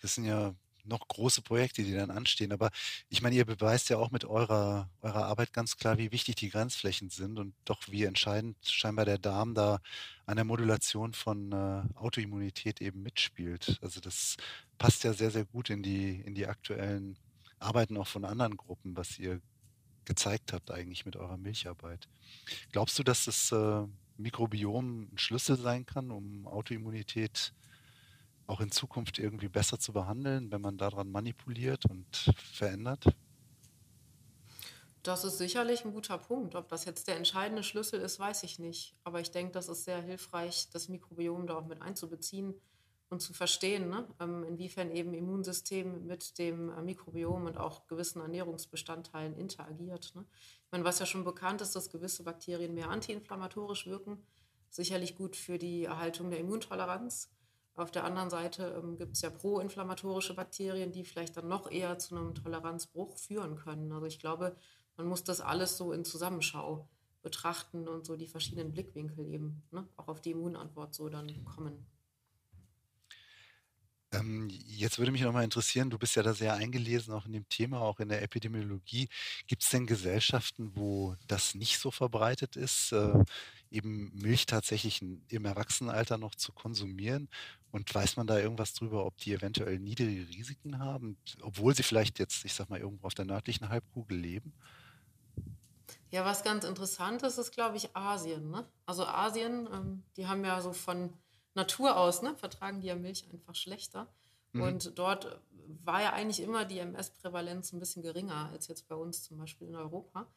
Das 0.00 0.14
sind 0.14 0.24
ja 0.24 0.54
noch 0.84 1.08
große 1.08 1.42
Projekte, 1.42 1.82
die 1.82 1.94
dann 1.94 2.10
anstehen. 2.10 2.52
Aber 2.52 2.70
ich 3.08 3.22
meine, 3.22 3.34
ihr 3.36 3.44
beweist 3.44 3.88
ja 3.88 3.98
auch 3.98 4.10
mit 4.10 4.24
eurer, 4.24 4.90
eurer 5.02 5.24
Arbeit 5.26 5.52
ganz 5.52 5.76
klar, 5.76 5.98
wie 5.98 6.12
wichtig 6.12 6.36
die 6.36 6.50
Grenzflächen 6.50 7.10
sind 7.10 7.38
und 7.38 7.54
doch 7.64 7.80
wie 7.88 8.04
entscheidend 8.04 8.56
scheinbar 8.62 9.04
der 9.04 9.18
Darm 9.18 9.54
da 9.54 9.80
an 10.26 10.36
der 10.36 10.44
Modulation 10.44 11.12
von 11.12 11.52
äh, 11.52 11.82
Autoimmunität 11.96 12.80
eben 12.80 13.02
mitspielt. 13.02 13.78
Also 13.82 14.00
das 14.00 14.36
passt 14.78 15.04
ja 15.04 15.12
sehr, 15.12 15.30
sehr 15.30 15.44
gut 15.44 15.70
in 15.70 15.82
die, 15.82 16.20
in 16.20 16.34
die 16.34 16.46
aktuellen 16.46 17.18
Arbeiten 17.58 17.96
auch 17.96 18.06
von 18.06 18.24
anderen 18.24 18.56
Gruppen, 18.56 18.96
was 18.96 19.18
ihr 19.18 19.40
gezeigt 20.04 20.52
habt 20.52 20.70
eigentlich 20.70 21.06
mit 21.06 21.16
eurer 21.16 21.36
Milcharbeit. 21.36 22.08
Glaubst 22.72 22.98
du, 22.98 23.02
dass 23.02 23.24
das 23.24 23.52
äh, 23.52 23.86
Mikrobiom 24.16 25.08
ein 25.12 25.18
Schlüssel 25.18 25.56
sein 25.56 25.86
kann, 25.86 26.10
um 26.10 26.46
Autoimmunität 26.46 27.36
zu 27.36 27.63
auch 28.46 28.60
in 28.60 28.70
Zukunft 28.70 29.18
irgendwie 29.18 29.48
besser 29.48 29.78
zu 29.78 29.92
behandeln, 29.92 30.50
wenn 30.50 30.60
man 30.60 30.76
daran 30.76 31.10
manipuliert 31.10 31.84
und 31.86 32.32
verändert? 32.36 33.06
Das 35.02 35.22
ist 35.22 35.36
sicherlich 35.36 35.84
ein 35.84 35.92
guter 35.92 36.16
Punkt. 36.16 36.54
Ob 36.54 36.68
das 36.68 36.86
jetzt 36.86 37.08
der 37.08 37.16
entscheidende 37.16 37.62
Schlüssel 37.62 38.00
ist, 38.00 38.18
weiß 38.18 38.42
ich 38.42 38.58
nicht. 38.58 38.96
Aber 39.04 39.20
ich 39.20 39.30
denke, 39.30 39.52
das 39.52 39.68
ist 39.68 39.84
sehr 39.84 40.00
hilfreich, 40.00 40.70
das 40.72 40.88
Mikrobiom 40.88 41.46
da 41.46 41.58
auch 41.58 41.66
mit 41.66 41.82
einzubeziehen 41.82 42.54
und 43.10 43.20
zu 43.20 43.34
verstehen, 43.34 43.90
ne? 43.90 44.08
Ähm, 44.18 44.44
inwiefern 44.44 44.90
eben 44.90 45.12
Immunsystem 45.12 46.06
mit 46.06 46.38
dem 46.38 46.70
äh, 46.70 46.82
Mikrobiom 46.82 47.44
und 47.44 47.58
auch 47.58 47.86
gewissen 47.86 48.20
Ernährungsbestandteilen 48.22 49.36
interagiert. 49.36 50.12
Ne? 50.14 50.24
Ich 50.64 50.72
meine, 50.72 50.84
was 50.84 50.98
ja 50.98 51.06
schon 51.06 51.24
bekannt 51.24 51.60
ist, 51.60 51.76
dass 51.76 51.90
gewisse 51.90 52.24
Bakterien 52.24 52.74
mehr 52.74 52.88
antiinflammatorisch 52.88 53.86
wirken, 53.86 54.24
sicherlich 54.70 55.16
gut 55.16 55.36
für 55.36 55.58
die 55.58 55.84
Erhaltung 55.84 56.30
der 56.30 56.40
Immuntoleranz. 56.40 57.30
Auf 57.76 57.90
der 57.90 58.04
anderen 58.04 58.30
Seite 58.30 58.80
ähm, 58.82 58.96
gibt 58.96 59.16
es 59.16 59.22
ja 59.22 59.30
proinflammatorische 59.30 60.34
Bakterien, 60.34 60.92
die 60.92 61.04
vielleicht 61.04 61.36
dann 61.36 61.48
noch 61.48 61.70
eher 61.70 61.98
zu 61.98 62.16
einem 62.16 62.34
Toleranzbruch 62.34 63.16
führen 63.18 63.56
können. 63.56 63.90
Also 63.90 64.06
ich 64.06 64.20
glaube, 64.20 64.56
man 64.96 65.06
muss 65.06 65.24
das 65.24 65.40
alles 65.40 65.76
so 65.76 65.92
in 65.92 66.04
Zusammenschau 66.04 66.88
betrachten 67.22 67.88
und 67.88 68.06
so 68.06 68.16
die 68.16 68.28
verschiedenen 68.28 68.70
Blickwinkel 68.70 69.26
eben 69.26 69.62
ne, 69.72 69.88
auch 69.96 70.08
auf 70.08 70.20
die 70.20 70.32
Immunantwort 70.32 70.94
so 70.94 71.08
dann 71.08 71.44
kommen. 71.44 71.84
Ähm, 74.12 74.48
jetzt 74.50 74.98
würde 74.98 75.10
mich 75.10 75.22
noch 75.22 75.32
mal 75.32 75.42
interessieren, 75.42 75.90
du 75.90 75.98
bist 75.98 76.14
ja 76.14 76.22
da 76.22 76.34
sehr 76.34 76.54
eingelesen, 76.54 77.12
auch 77.12 77.26
in 77.26 77.32
dem 77.32 77.48
Thema, 77.48 77.80
auch 77.80 77.98
in 77.98 78.08
der 78.08 78.22
Epidemiologie. 78.22 79.08
Gibt 79.48 79.62
es 79.62 79.70
denn 79.70 79.86
Gesellschaften, 79.86 80.72
wo 80.76 81.16
das 81.26 81.54
nicht 81.54 81.78
so 81.78 81.90
verbreitet 81.90 82.54
ist, 82.54 82.92
äh, 82.92 83.14
eben 83.70 84.12
Milch 84.14 84.46
tatsächlich 84.46 85.02
im 85.02 85.44
Erwachsenenalter 85.44 86.18
noch 86.18 86.34
zu 86.36 86.52
konsumieren? 86.52 87.28
Und 87.74 87.92
weiß 87.92 88.16
man 88.16 88.28
da 88.28 88.38
irgendwas 88.38 88.72
drüber, 88.72 89.04
ob 89.04 89.16
die 89.16 89.32
eventuell 89.32 89.80
niedrige 89.80 90.28
Risiken 90.28 90.78
haben, 90.78 91.16
obwohl 91.42 91.74
sie 91.74 91.82
vielleicht 91.82 92.20
jetzt, 92.20 92.44
ich 92.44 92.54
sag 92.54 92.70
mal, 92.70 92.78
irgendwo 92.78 93.08
auf 93.08 93.14
der 93.14 93.24
nördlichen 93.24 93.68
Halbkugel 93.68 94.16
leben? 94.16 94.52
Ja, 96.12 96.24
was 96.24 96.44
ganz 96.44 96.64
interessant 96.64 97.24
ist, 97.24 97.36
ist, 97.36 97.50
glaube 97.50 97.76
ich, 97.76 97.96
Asien. 97.96 98.48
Ne? 98.48 98.64
Also 98.86 99.04
Asien, 99.04 99.68
ähm, 99.72 100.04
die 100.16 100.28
haben 100.28 100.44
ja 100.44 100.60
so 100.60 100.72
von 100.72 101.14
Natur 101.54 101.96
aus, 101.96 102.22
ne, 102.22 102.36
vertragen 102.36 102.80
die 102.80 102.86
ja 102.86 102.94
Milch 102.94 103.28
einfach 103.32 103.56
schlechter. 103.56 104.06
Mhm. 104.52 104.62
Und 104.62 104.96
dort 104.96 105.40
war 105.82 106.00
ja 106.00 106.12
eigentlich 106.12 106.46
immer 106.46 106.64
die 106.64 106.78
MS-Prävalenz 106.78 107.72
ein 107.72 107.80
bisschen 107.80 108.04
geringer 108.04 108.50
als 108.52 108.68
jetzt 108.68 108.86
bei 108.86 108.94
uns 108.94 109.24
zum 109.24 109.36
Beispiel 109.36 109.66
in 109.66 109.74
Europa. 109.74 110.28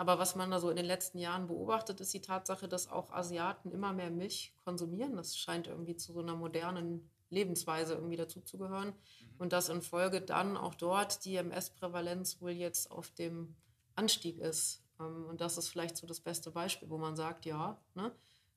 Aber 0.00 0.18
was 0.18 0.34
man 0.34 0.50
da 0.50 0.58
so 0.60 0.70
in 0.70 0.76
den 0.76 0.86
letzten 0.86 1.18
Jahren 1.18 1.46
beobachtet, 1.46 2.00
ist 2.00 2.14
die 2.14 2.22
Tatsache, 2.22 2.68
dass 2.68 2.88
auch 2.88 3.12
Asiaten 3.12 3.70
immer 3.70 3.92
mehr 3.92 4.10
Milch 4.10 4.54
konsumieren. 4.64 5.14
Das 5.14 5.36
scheint 5.36 5.66
irgendwie 5.66 5.94
zu 5.94 6.14
so 6.14 6.20
einer 6.20 6.34
modernen 6.34 7.10
Lebensweise 7.28 7.96
irgendwie 7.96 8.16
dazuzugehören. 8.16 8.88
Mhm. 8.88 8.94
Und 9.36 9.52
dass 9.52 9.68
in 9.68 9.82
Folge 9.82 10.22
dann 10.22 10.56
auch 10.56 10.74
dort 10.74 11.26
die 11.26 11.36
MS-Prävalenz 11.36 12.40
wohl 12.40 12.52
jetzt 12.52 12.90
auf 12.90 13.10
dem 13.10 13.54
Anstieg 13.94 14.38
ist. 14.38 14.82
Ähm, 14.98 15.26
und 15.26 15.42
das 15.42 15.58
ist 15.58 15.68
vielleicht 15.68 15.98
so 15.98 16.06
das 16.06 16.20
beste 16.20 16.50
Beispiel, 16.50 16.88
wo 16.88 16.96
man 16.96 17.14
sagt, 17.14 17.44
ja, 17.44 17.78
ne, 17.94 18.10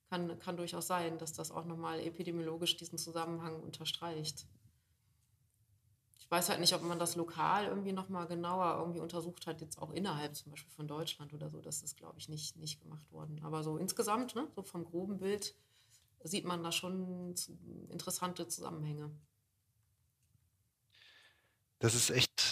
kann, 0.10 0.40
kann 0.40 0.56
durchaus 0.56 0.88
sein, 0.88 1.18
dass 1.18 1.34
das 1.34 1.52
auch 1.52 1.66
nochmal 1.66 2.00
epidemiologisch 2.00 2.78
diesen 2.78 2.98
Zusammenhang 2.98 3.60
unterstreicht. 3.60 4.46
Ich 6.24 6.32
weiß 6.32 6.48
halt 6.48 6.62
nicht, 6.62 6.74
ob 6.74 6.82
man 6.84 7.00
das 7.00 7.18
lokal 7.18 7.66
irgendwie 7.66 7.92
nochmal 7.92 8.28
genauer 8.28 8.78
irgendwie 8.80 9.02
untersucht 9.02 9.46
hat, 9.46 9.60
jetzt 9.60 9.78
auch 9.78 9.92
innerhalb 9.92 10.36
zum 10.38 10.52
Beispiel 10.52 10.72
von 10.72 10.88
Deutschland 10.88 11.34
oder 11.34 11.50
so. 11.50 11.60
Das 11.60 11.84
ist, 11.84 11.98
glaube 11.98 12.18
ich, 12.18 12.30
nicht, 12.30 12.56
nicht 12.56 12.82
gemacht 12.82 13.12
worden. 13.12 13.42
Aber 13.44 13.62
so 13.62 13.78
insgesamt, 13.78 14.34
ne, 14.34 14.48
so 14.56 14.64
vom 14.64 14.86
groben 14.86 15.20
Bild, 15.20 15.54
sieht 16.24 16.46
man 16.46 16.64
da 16.64 16.72
schon 16.72 17.36
interessante 17.90 18.48
Zusammenhänge. 18.48 19.12
Das 21.80 21.94
ist 21.94 22.10
echt 22.10 22.43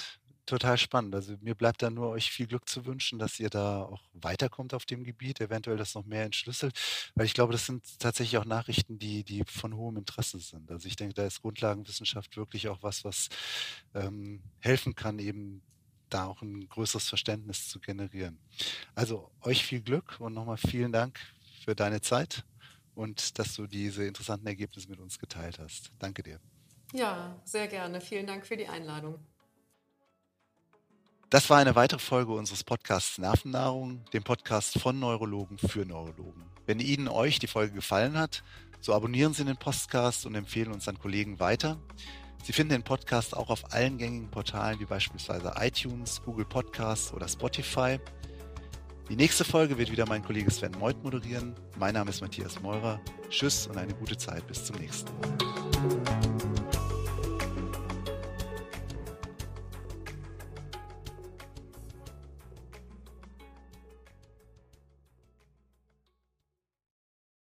total 0.51 0.77
spannend. 0.77 1.15
Also 1.15 1.35
mir 1.39 1.55
bleibt 1.55 1.81
da 1.81 1.89
nur 1.89 2.09
euch 2.09 2.29
viel 2.29 2.45
Glück 2.45 2.67
zu 2.67 2.85
wünschen, 2.85 3.19
dass 3.19 3.39
ihr 3.39 3.49
da 3.49 3.83
auch 3.83 4.03
weiterkommt 4.11 4.73
auf 4.73 4.85
dem 4.85 5.05
Gebiet, 5.05 5.39
eventuell 5.39 5.77
das 5.77 5.95
noch 5.95 6.05
mehr 6.05 6.25
entschlüsselt, 6.25 6.77
weil 7.15 7.25
ich 7.25 7.33
glaube, 7.33 7.53
das 7.53 7.65
sind 7.65 7.99
tatsächlich 7.99 8.37
auch 8.37 8.45
Nachrichten, 8.45 8.99
die, 8.99 9.23
die 9.23 9.43
von 9.47 9.75
hohem 9.75 9.97
Interesse 9.97 10.39
sind. 10.39 10.69
Also 10.69 10.87
ich 10.87 10.97
denke, 10.97 11.13
da 11.13 11.25
ist 11.25 11.41
Grundlagenwissenschaft 11.41 12.35
wirklich 12.35 12.67
auch 12.67 12.83
was, 12.83 13.05
was 13.05 13.29
ähm, 13.93 14.43
helfen 14.59 14.93
kann, 14.93 15.19
eben 15.19 15.63
da 16.09 16.25
auch 16.25 16.41
ein 16.41 16.67
größeres 16.67 17.07
Verständnis 17.07 17.69
zu 17.69 17.79
generieren. 17.79 18.37
Also 18.93 19.31
euch 19.39 19.65
viel 19.65 19.81
Glück 19.81 20.19
und 20.19 20.33
nochmal 20.33 20.57
vielen 20.57 20.91
Dank 20.91 21.17
für 21.63 21.75
deine 21.75 22.01
Zeit 22.01 22.43
und 22.93 23.39
dass 23.39 23.55
du 23.55 23.67
diese 23.67 24.03
interessanten 24.03 24.47
Ergebnisse 24.47 24.89
mit 24.89 24.99
uns 24.99 25.17
geteilt 25.17 25.59
hast. 25.59 25.91
Danke 25.97 26.23
dir. 26.23 26.41
Ja, 26.93 27.41
sehr 27.45 27.67
gerne. 27.69 28.01
Vielen 28.01 28.27
Dank 28.27 28.45
für 28.45 28.57
die 28.57 28.67
Einladung. 28.67 29.30
Das 31.31 31.49
war 31.49 31.59
eine 31.59 31.75
weitere 31.75 31.99
Folge 32.01 32.33
unseres 32.33 32.61
Podcasts 32.61 33.17
Nervennahrung, 33.17 34.03
dem 34.11 34.21
Podcast 34.21 34.77
von 34.77 34.99
Neurologen 34.99 35.57
für 35.57 35.85
Neurologen. 35.85 36.43
Wenn 36.65 36.81
Ihnen 36.81 37.07
euch 37.07 37.39
die 37.39 37.47
Folge 37.47 37.73
gefallen 37.73 38.17
hat, 38.17 38.43
so 38.81 38.93
abonnieren 38.93 39.33
Sie 39.33 39.45
den 39.45 39.55
Podcast 39.55 40.25
und 40.25 40.35
empfehlen 40.35 40.73
uns 40.73 40.89
an 40.89 40.99
Kollegen 40.99 41.39
weiter. 41.39 41.77
Sie 42.43 42.51
finden 42.51 42.73
den 42.73 42.83
Podcast 42.83 43.33
auch 43.33 43.49
auf 43.49 43.71
allen 43.71 43.97
gängigen 43.97 44.29
Portalen 44.29 44.81
wie 44.81 44.85
beispielsweise 44.85 45.53
iTunes, 45.55 46.21
Google 46.25 46.43
Podcasts 46.43 47.13
oder 47.13 47.29
Spotify. 47.29 47.97
Die 49.07 49.15
nächste 49.15 49.45
Folge 49.45 49.77
wird 49.77 49.89
wieder 49.89 50.05
mein 50.09 50.25
Kollege 50.25 50.51
Sven 50.51 50.73
Meuth 50.79 51.01
moderieren. 51.01 51.55
Mein 51.79 51.93
Name 51.93 52.09
ist 52.09 52.19
Matthias 52.19 52.59
Meurer. 52.59 52.99
Tschüss 53.29 53.67
und 53.67 53.77
eine 53.77 53.93
gute 53.93 54.17
Zeit. 54.17 54.45
Bis 54.47 54.65
zum 54.65 54.75
nächsten 54.75 55.09
Mal. 55.21 56.30